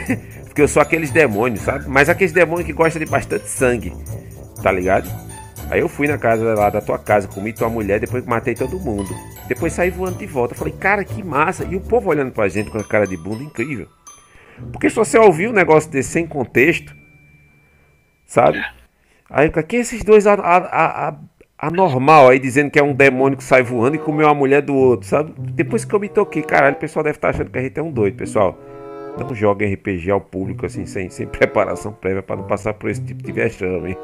Porque 0.46 0.62
eu 0.62 0.68
sou 0.68 0.82
aqueles 0.82 1.12
demônios, 1.12 1.62
sabe? 1.62 1.88
Mas 1.88 2.10
aqueles 2.10 2.32
demônios 2.32 2.66
que 2.66 2.74
gostam 2.74 3.04
de 3.04 3.10
bastante 3.10 3.48
sangue, 3.48 3.94
tá 4.64 4.72
ligado? 4.72 5.08
Aí 5.70 5.82
eu 5.82 5.90
fui 5.90 6.08
na 6.08 6.18
casa 6.18 6.54
lá 6.56 6.70
da 6.70 6.82
tua 6.82 6.98
casa, 6.98 7.28
comi 7.28 7.52
tua 7.52 7.70
mulher, 7.70 8.00
depois 8.00 8.26
matei 8.26 8.56
todo 8.56 8.80
mundo. 8.80 9.10
Depois 9.48 9.74
saí 9.74 9.90
voando 9.90 10.18
de 10.18 10.26
volta. 10.26 10.56
Falei, 10.56 10.74
cara, 10.74 11.04
que 11.04 11.22
massa. 11.22 11.66
E 11.66 11.76
o 11.76 11.82
povo 11.82 12.10
olhando 12.10 12.32
pra 12.32 12.48
gente 12.48 12.70
com 12.70 12.78
a 12.78 12.84
cara 12.84 13.06
de 13.06 13.18
bunda 13.18 13.44
incrível. 13.44 13.88
Porque 14.72 14.90
se 14.90 14.96
você 14.96 15.18
ouvir 15.18 15.50
um 15.50 15.54
negócio 15.54 15.92
desse 15.92 16.10
sem 16.10 16.26
contexto, 16.26 16.96
sabe? 18.26 18.64
Aí, 19.30 19.50
quem 19.50 19.80
é 19.80 19.82
esses 19.82 20.04
dois 20.04 20.26
anormal 21.58 22.30
aí 22.30 22.40
dizendo 22.40 22.72
que 22.72 22.80
é 22.80 22.84
um 22.84 22.94
demônio 22.94 23.38
que 23.38 23.44
sai 23.44 23.62
voando 23.62 23.96
e 23.96 24.00
comeu 24.00 24.28
a 24.30 24.34
mulher 24.34 24.62
do 24.62 24.74
outro, 24.74 25.08
sabe? 25.08 25.34
Depois 25.38 25.84
que 25.84 25.94
eu 25.94 26.00
me 26.00 26.08
toquei, 26.08 26.42
caralho, 26.42 26.76
o 26.76 26.80
pessoal 26.80 27.04
deve 27.04 27.18
estar 27.18 27.30
achando 27.30 27.50
que 27.50 27.60
a 27.60 27.62
gente 27.62 27.78
é 27.78 27.84
um 27.84 27.92
doido, 27.92 28.16
pessoal. 28.16 28.58
Não 29.20 29.36
joga 29.36 29.66
RPG 29.66 30.10
ao 30.12 30.22
público 30.22 30.66
assim, 30.66 30.86
sem, 30.86 31.10
sem 31.10 31.26
preparação 31.28 31.92
prévia 31.92 32.22
pra 32.24 32.36
não 32.36 32.44
passar 32.44 32.74
por 32.74 32.90
esse 32.90 33.02
tipo 33.04 33.22
de 33.24 33.32
vexame. 33.32 33.90
hein? 33.92 33.98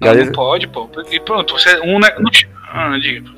Não, 0.00 0.10
às 0.10 0.26
não 0.26 0.32
pode, 0.32 0.66
pô. 0.68 0.88
E 1.10 1.20
pronto, 1.20 1.52
você. 1.56 1.78
Um, 1.80 1.98
né, 2.00 2.08
ah, 2.72 2.98
diga. 2.98 3.30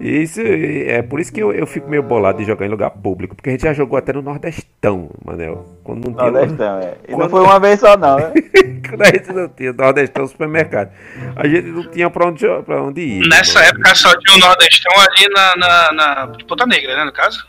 E 0.00 0.22
Isso 0.22 0.40
é 0.40 1.02
por 1.02 1.18
isso 1.18 1.32
que 1.32 1.40
eu, 1.42 1.52
eu 1.52 1.66
fico 1.66 1.88
meio 1.90 2.02
bolado 2.04 2.38
de 2.38 2.44
jogar 2.44 2.64
em 2.66 2.68
lugar 2.68 2.90
público, 2.90 3.34
porque 3.34 3.50
a 3.50 3.52
gente 3.52 3.62
já 3.62 3.72
jogou 3.72 3.98
até 3.98 4.12
no 4.12 4.22
Nordestão, 4.22 5.10
Manel. 5.24 5.64
Quando 5.82 6.06
não 6.06 6.14
tinha. 6.14 6.30
Nordestão, 6.30 6.78
é. 6.80 6.94
E 7.04 7.06
Quando- 7.12 7.20
não 7.22 7.28
foi 7.28 7.40
uma 7.40 7.58
vez 7.60 7.80
só, 7.80 7.96
não, 7.96 8.16
né? 8.16 8.32
Quando 8.88 9.02
a 9.02 9.06
gente 9.06 9.32
não 9.32 9.48
tinha 9.48 9.72
Nordestão 9.72 10.26
supermercado. 10.26 10.90
A 11.36 11.46
gente 11.48 11.66
não 11.68 11.90
tinha 11.90 12.08
pra 12.10 12.26
onde, 12.28 12.46
pra 12.64 12.82
onde 12.82 13.00
ir. 13.00 13.28
Nessa 13.28 13.58
mano. 13.60 13.70
época 13.72 13.94
só 13.96 14.16
tinha 14.20 14.36
o 14.36 14.40
Nordestão 14.40 14.92
ali 15.00 15.28
na, 15.30 15.56
na, 15.56 15.92
na 15.92 16.26
de 16.26 16.44
Ponta 16.44 16.64
Negra, 16.66 16.96
né? 16.96 17.04
No 17.04 17.12
caso? 17.12 17.44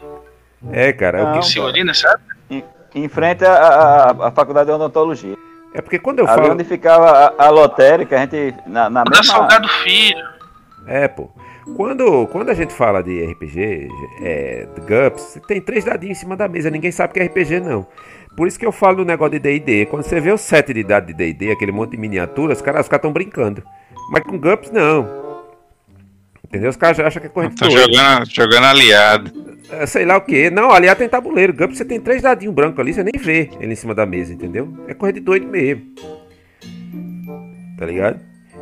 É, 0.71 0.91
cara. 0.93 1.19
é 1.19 1.23
o 1.23 1.25
Não, 1.35 1.39
que- 1.39 1.83
nessa 1.83 2.07
época. 2.09 2.35
Em, 2.49 2.63
em 2.95 3.07
frente 3.07 3.45
à, 3.45 3.53
à, 3.53 4.27
à 4.27 4.31
faculdade 4.31 4.67
de 4.67 4.71
odontologia. 4.75 5.35
é 5.73 5.81
porque 5.81 5.99
quando 5.99 6.19
eu 6.19 6.27
Ali 6.27 6.41
falo. 6.41 6.53
onde 6.53 6.63
ficava 6.63 7.09
a, 7.37 7.45
a 7.45 7.49
lotérica, 7.49 8.15
a 8.17 8.19
gente. 8.21 8.55
Na, 8.67 8.89
na 8.89 9.03
Da 9.03 9.11
mesma. 9.11 9.23
Salgado 9.23 9.67
Filho. 9.83 10.23
É, 10.87 11.07
pô. 11.07 11.29
Quando, 11.75 12.25
quando 12.27 12.49
a 12.49 12.53
gente 12.55 12.73
fala 12.73 13.03
de 13.03 13.23
RPG, 13.25 13.87
é, 14.23 14.67
de 14.73 14.81
GUPS, 14.81 15.39
tem 15.47 15.61
três 15.61 15.85
dadinhos 15.85 16.17
em 16.17 16.19
cima 16.21 16.35
da 16.35 16.47
mesa, 16.47 16.69
ninguém 16.71 16.91
sabe 16.91 17.13
que 17.13 17.19
é 17.19 17.25
RPG 17.25 17.59
não. 17.59 17.85
Por 18.35 18.47
isso 18.47 18.57
que 18.57 18.65
eu 18.65 18.71
falo 18.71 18.97
do 18.97 19.05
negócio 19.05 19.33
de 19.33 19.39
D&D. 19.39 19.85
Quando 19.85 20.01
você 20.01 20.19
vê 20.19 20.31
o 20.31 20.37
set 20.37 20.73
de 20.73 20.83
dado 20.83 21.05
de 21.05 21.13
D&D, 21.13 21.51
aquele 21.51 21.71
monte 21.71 21.91
de 21.91 21.97
miniaturas, 21.97 22.57
os 22.57 22.61
caras 22.63 22.89
estão 22.91 23.11
brincando. 23.13 23.61
Mas 24.11 24.23
com 24.23 24.39
GUPS, 24.39 24.71
não. 24.71 25.07
Entendeu? 26.43 26.69
Os 26.71 26.75
caras 26.77 26.99
acham 26.99 27.21
que 27.21 27.27
é 27.27 27.29
corrente 27.29 27.55
Tá 27.57 27.69
jogando, 27.69 28.25
jogando 28.33 28.65
aliado. 28.65 29.31
É, 29.71 29.85
sei 29.85 30.05
lá 30.05 30.17
o 30.17 30.21
que. 30.21 30.49
Não, 30.49 30.71
aliás, 30.71 30.97
tem 30.97 31.07
tabuleiro. 31.07 31.53
GUPS 31.53 31.77
você 31.77 31.85
tem 31.85 31.99
três 31.99 32.21
dadinhos 32.21 32.53
brancos 32.53 32.79
ali, 32.79 32.93
você 32.93 33.03
nem 33.03 33.19
vê 33.19 33.49
ele 33.59 33.73
em 33.73 33.75
cima 33.75 33.93
da 33.93 34.05
mesa, 34.05 34.33
entendeu? 34.33 34.85
É 34.87 34.93
coisa 34.93 35.13
de 35.13 35.19
doido 35.19 35.47
mesmo. 35.47 35.83
Tá 37.77 37.85
ligado? 37.85 38.19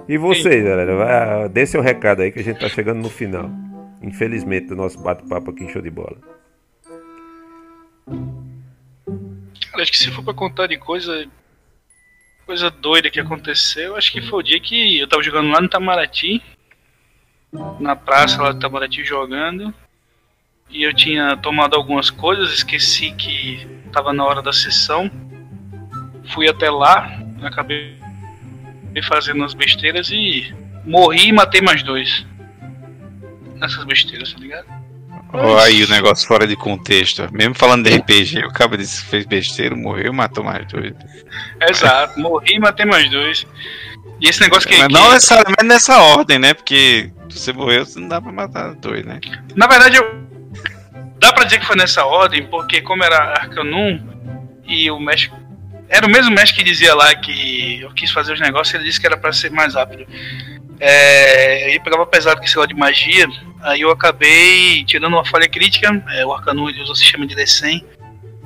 E 0.07 0.17
vocês, 0.17 0.63
galera, 0.63 0.95
vai, 0.95 1.49
dê 1.49 1.65
seu 1.65 1.81
recado 1.81 2.21
aí 2.21 2.31
que 2.31 2.39
a 2.39 2.43
gente 2.43 2.59
tá 2.59 2.69
chegando 2.69 3.01
no 3.01 3.09
final. 3.09 3.49
Infelizmente, 4.01 4.67
do 4.67 4.75
nosso 4.75 4.99
bate-papo 5.01 5.51
aqui 5.51 5.63
em 5.63 5.69
show 5.69 5.81
de 5.81 5.89
bola. 5.89 6.17
Cara, 9.71 9.83
acho 9.83 9.91
que 9.91 9.97
se 9.97 10.11
for 10.11 10.23
pra 10.23 10.33
contar 10.33 10.67
de 10.67 10.77
coisa. 10.77 11.27
Coisa 12.45 12.69
doida 12.69 13.09
que 13.09 13.19
aconteceu, 13.19 13.97
acho 13.97 14.09
que 14.13 14.21
foi 14.21 14.39
o 14.39 14.43
dia 14.43 14.57
que 14.61 14.99
eu 14.99 15.07
tava 15.07 15.21
jogando 15.21 15.49
lá 15.49 15.59
no 15.59 15.67
Itamaraty. 15.67 16.41
Na 17.79 17.93
praça 17.93 18.41
lá 18.41 18.51
do 18.51 18.57
Itamaraty 18.57 19.03
jogando. 19.03 19.73
E 20.69 20.83
eu 20.83 20.93
tinha 20.93 21.37
tomado 21.37 21.75
algumas 21.75 22.09
coisas, 22.09 22.51
esqueci 22.51 23.11
que 23.11 23.67
tava 23.91 24.13
na 24.13 24.25
hora 24.25 24.41
da 24.41 24.51
sessão. 24.51 25.09
Fui 26.33 26.47
até 26.47 26.69
lá, 26.69 27.19
acabei 27.41 27.97
fazendo 29.07 29.43
as 29.43 29.53
besteiras 29.53 30.09
e 30.09 30.53
morri 30.85 31.27
e 31.27 31.31
matei 31.31 31.61
mais 31.61 31.83
dois. 31.83 32.25
Nessas 33.55 33.83
besteiras, 33.85 34.33
tá 34.33 34.39
ligado? 34.39 34.77
Olha 35.33 35.63
aí 35.63 35.83
o 35.83 35.89
negócio 35.89 36.27
fora 36.27 36.47
de 36.47 36.55
contexto. 36.55 37.27
Mesmo 37.31 37.53
falando 37.53 37.89
de 37.89 37.95
RPG, 37.95 38.45
o 38.45 38.53
cara 38.53 38.77
disse 38.77 39.03
que 39.03 39.09
fez 39.09 39.25
besteira, 39.25 39.75
morreu, 39.75 40.13
matou 40.13 40.43
mais 40.43 40.65
dois. 40.67 40.93
Exato, 41.61 42.19
morri 42.19 42.55
e 42.55 42.59
matei 42.59 42.85
mais 42.85 43.09
dois. 43.09 43.45
E 44.21 44.27
esse 44.27 44.41
negócio 44.41 44.69
que. 44.69 44.77
Mas 44.77 44.87
não 44.89 45.11
necessariamente 45.11 45.65
nessa 45.65 45.97
ordem, 46.01 46.39
né? 46.39 46.53
Porque 46.53 47.11
se 47.29 47.39
você 47.39 47.53
morreu, 47.53 47.85
você 47.85 47.99
não 47.99 48.07
dá 48.07 48.21
pra 48.21 48.31
matar 48.31 48.73
dois, 48.75 49.05
né? 49.05 49.19
Na 49.55 49.67
verdade, 49.67 49.97
eu... 49.97 50.26
dá 51.19 51.33
pra 51.33 51.43
dizer 51.43 51.59
que 51.59 51.65
foi 51.65 51.75
nessa 51.75 52.05
ordem, 52.05 52.45
porque 52.45 52.81
como 52.81 53.03
era 53.03 53.17
Arcanum 53.17 53.99
e 54.65 54.89
o 54.91 54.99
mestre. 54.99 55.31
Era 55.89 56.05
o 56.05 56.09
mesmo 56.09 56.31
mestre 56.31 56.57
que 56.57 56.63
dizia 56.63 56.93
lá 56.93 57.15
que 57.15 57.79
eu 57.81 57.91
quis 57.91 58.11
fazer 58.11 58.33
os 58.33 58.41
negócios, 58.41 58.73
ele 58.75 58.83
disse 58.83 58.99
que 58.99 59.07
era 59.07 59.17
pra 59.17 59.31
ser 59.31 59.49
mais 59.51 59.73
rápido. 59.73 60.05
É, 60.79 61.69
ele 61.69 61.79
pegava 61.79 62.05
pesado 62.05 62.37
com 62.37 62.43
esse 62.43 62.53
negócio 62.53 62.75
de 62.75 62.79
magia, 62.79 63.27
aí 63.61 63.81
eu 63.81 63.89
acabei 63.89 64.83
tirando 64.83 65.13
uma 65.13 65.25
falha 65.25 65.47
crítica, 65.47 66.03
é, 66.11 66.25
o 66.25 66.33
Arcanum 66.33 66.69
ele 66.69 66.81
usa 66.81 66.91
o 66.91 66.95
sistema 66.95 67.25
de 67.25 67.35
D100. 67.35 67.83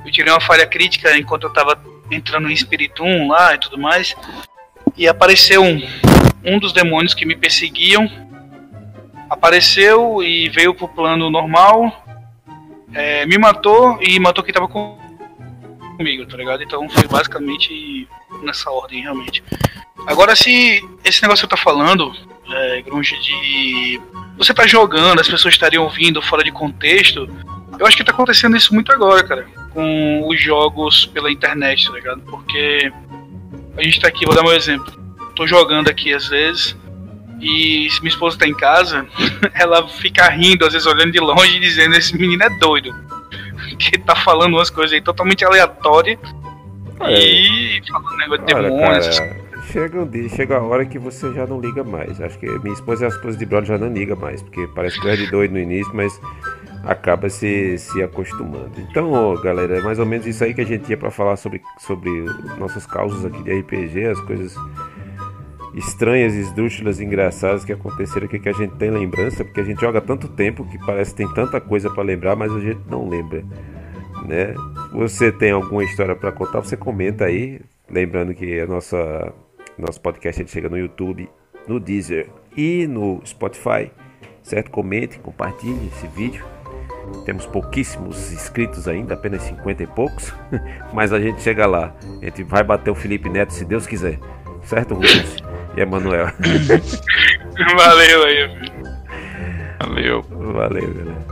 Eu 0.04 0.12
tirei 0.12 0.32
uma 0.32 0.40
falha 0.40 0.66
crítica 0.66 1.16
enquanto 1.16 1.44
eu 1.44 1.52
tava 1.52 1.78
entrando 2.10 2.50
em 2.50 2.56
Spiritum 2.56 3.28
lá 3.28 3.54
e 3.54 3.58
tudo 3.58 3.78
mais, 3.78 4.14
e 4.96 5.08
apareceu 5.08 5.62
um, 5.62 5.82
um 6.44 6.58
dos 6.58 6.72
demônios 6.72 7.14
que 7.14 7.26
me 7.26 7.34
perseguiam, 7.34 8.10
apareceu 9.28 10.22
e 10.22 10.48
veio 10.48 10.74
pro 10.74 10.88
plano 10.88 11.30
normal, 11.30 12.01
é, 12.94 13.26
me 13.26 13.38
matou 13.38 13.98
e 14.00 14.18
matou 14.18 14.44
quem 14.44 14.52
tava 14.52 14.68
com 14.68 14.98
comigo, 15.96 16.26
tá 16.26 16.36
ligado? 16.36 16.62
Então 16.62 16.88
foi 16.88 17.06
basicamente 17.06 18.08
nessa 18.42 18.70
ordem, 18.70 19.02
realmente. 19.02 19.42
Agora, 20.06 20.34
se 20.34 20.82
esse 21.04 21.22
negócio 21.22 21.46
que 21.46 21.54
eu 21.54 21.56
tá 21.56 21.62
falando, 21.62 22.12
é, 22.50 22.82
Grunge, 22.82 23.18
de 23.20 24.00
você 24.36 24.52
tá 24.52 24.66
jogando, 24.66 25.20
as 25.20 25.28
pessoas 25.28 25.54
estariam 25.54 25.84
ouvindo 25.84 26.20
fora 26.20 26.42
de 26.42 26.50
contexto, 26.50 27.28
eu 27.78 27.86
acho 27.86 27.96
que 27.96 28.04
tá 28.04 28.12
acontecendo 28.12 28.56
isso 28.56 28.74
muito 28.74 28.92
agora, 28.92 29.22
cara, 29.22 29.46
com 29.72 30.26
os 30.26 30.40
jogos 30.40 31.06
pela 31.06 31.30
internet, 31.30 31.86
tá 31.86 31.92
ligado? 31.92 32.20
Porque 32.22 32.92
a 33.76 33.82
gente 33.82 34.00
tá 34.00 34.08
aqui, 34.08 34.26
vou 34.26 34.34
dar 34.34 34.44
um 34.44 34.52
exemplo. 34.52 34.92
Tô 35.36 35.46
jogando 35.46 35.88
aqui 35.88 36.12
às 36.12 36.28
vezes, 36.28 36.76
e 37.42 37.90
se 37.90 38.00
minha 38.00 38.10
esposa 38.10 38.38
tá 38.38 38.46
em 38.46 38.54
casa, 38.54 39.04
ela 39.52 39.88
fica 39.88 40.28
rindo, 40.28 40.64
às 40.64 40.72
vezes 40.72 40.86
olhando 40.86 41.10
de 41.10 41.18
longe 41.18 41.56
e 41.56 41.60
dizendo: 41.60 41.96
Esse 41.96 42.16
menino 42.16 42.44
é 42.44 42.50
doido. 42.50 42.94
Que 43.78 43.98
tá 43.98 44.14
falando 44.14 44.54
umas 44.54 44.70
coisas 44.70 44.92
aí 44.92 45.00
totalmente 45.00 45.44
aleatórias. 45.44 46.18
E 47.08 47.82
falando 47.90 48.16
negócio 48.16 48.46
de 48.46 48.54
demônios. 48.54 49.20
chega, 49.72 50.00
um 50.00 50.06
dia, 50.06 50.28
chega 50.28 50.56
a 50.56 50.62
hora 50.62 50.86
que 50.86 51.00
você 51.00 51.32
já 51.32 51.44
não 51.44 51.60
liga 51.60 51.82
mais. 51.82 52.20
Acho 52.20 52.38
que 52.38 52.46
minha 52.46 52.74
esposa 52.74 53.04
e 53.04 53.06
a 53.06 53.08
esposa 53.08 53.36
de 53.36 53.44
brother 53.44 53.68
já 53.70 53.78
não 53.78 53.92
liga 53.92 54.14
mais, 54.14 54.40
porque 54.40 54.68
parece 54.68 55.00
que 55.00 55.16
de 55.16 55.28
doido 55.28 55.52
no 55.52 55.58
início, 55.58 55.92
mas 55.92 56.20
acaba 56.84 57.28
se, 57.28 57.76
se 57.76 58.02
acostumando. 58.02 58.72
Então, 58.78 59.12
ó, 59.12 59.36
galera, 59.36 59.78
é 59.78 59.80
mais 59.80 59.98
ou 59.98 60.06
menos 60.06 60.26
isso 60.26 60.44
aí 60.44 60.54
que 60.54 60.60
a 60.60 60.66
gente 60.66 60.84
tinha 60.84 60.96
para 60.96 61.10
falar 61.10 61.36
sobre, 61.36 61.60
sobre 61.78 62.10
nossas 62.58 62.86
causas 62.86 63.24
aqui 63.24 63.42
de 63.42 63.52
RPG, 63.60 64.06
as 64.06 64.20
coisas 64.20 64.54
estranhas, 65.74 66.34
esdrúxulas, 66.34 67.00
engraçadas 67.00 67.64
que 67.64 67.72
aconteceram 67.72 68.26
aqui 68.26 68.38
que 68.38 68.48
a 68.48 68.52
gente 68.52 68.74
tem 68.74 68.90
lembrança, 68.90 69.44
porque 69.44 69.60
a 69.60 69.64
gente 69.64 69.80
joga 69.80 70.00
tanto 70.00 70.28
tempo 70.28 70.64
que 70.64 70.78
parece 70.78 71.12
que 71.12 71.18
tem 71.18 71.32
tanta 71.32 71.60
coisa 71.60 71.90
para 71.90 72.02
lembrar, 72.02 72.36
mas 72.36 72.52
a 72.52 72.60
gente 72.60 72.80
não 72.88 73.08
lembra, 73.08 73.44
né? 74.26 74.54
Você 74.92 75.32
tem 75.32 75.52
alguma 75.52 75.82
história 75.84 76.14
para 76.14 76.30
contar, 76.30 76.60
você 76.60 76.76
comenta 76.76 77.24
aí, 77.24 77.60
lembrando 77.90 78.34
que 78.34 78.60
a 78.60 78.66
nossa 78.66 79.32
nosso 79.78 80.00
podcast 80.00 80.46
chega 80.48 80.68
no 80.68 80.78
YouTube, 80.78 81.28
no 81.66 81.80
Deezer 81.80 82.28
e 82.56 82.86
no 82.86 83.20
Spotify, 83.24 83.90
certo? 84.42 84.70
Comente, 84.70 85.18
compartilhe 85.18 85.88
esse 85.88 86.06
vídeo. 86.08 86.44
Temos 87.24 87.46
pouquíssimos 87.46 88.32
inscritos 88.32 88.86
ainda, 88.86 89.14
apenas 89.14 89.42
50 89.42 89.82
e 89.82 89.86
poucos, 89.86 90.32
mas 90.92 91.12
a 91.12 91.20
gente 91.20 91.40
chega 91.42 91.66
lá. 91.66 91.94
A 92.20 92.24
gente 92.24 92.42
vai 92.44 92.62
bater 92.62 92.90
o 92.90 92.94
Felipe 92.94 93.28
Neto 93.28 93.52
se 93.52 93.64
Deus 93.64 93.86
quiser. 93.86 94.18
Certo, 94.64 94.94
Rubens? 94.94 95.36
E 95.76 95.80
Emanuel. 95.80 96.26
Valeu 97.76 98.24
aí, 98.24 98.72
Valeu. 99.80 100.22
Valeu, 100.22 100.94
galera. 100.94 101.31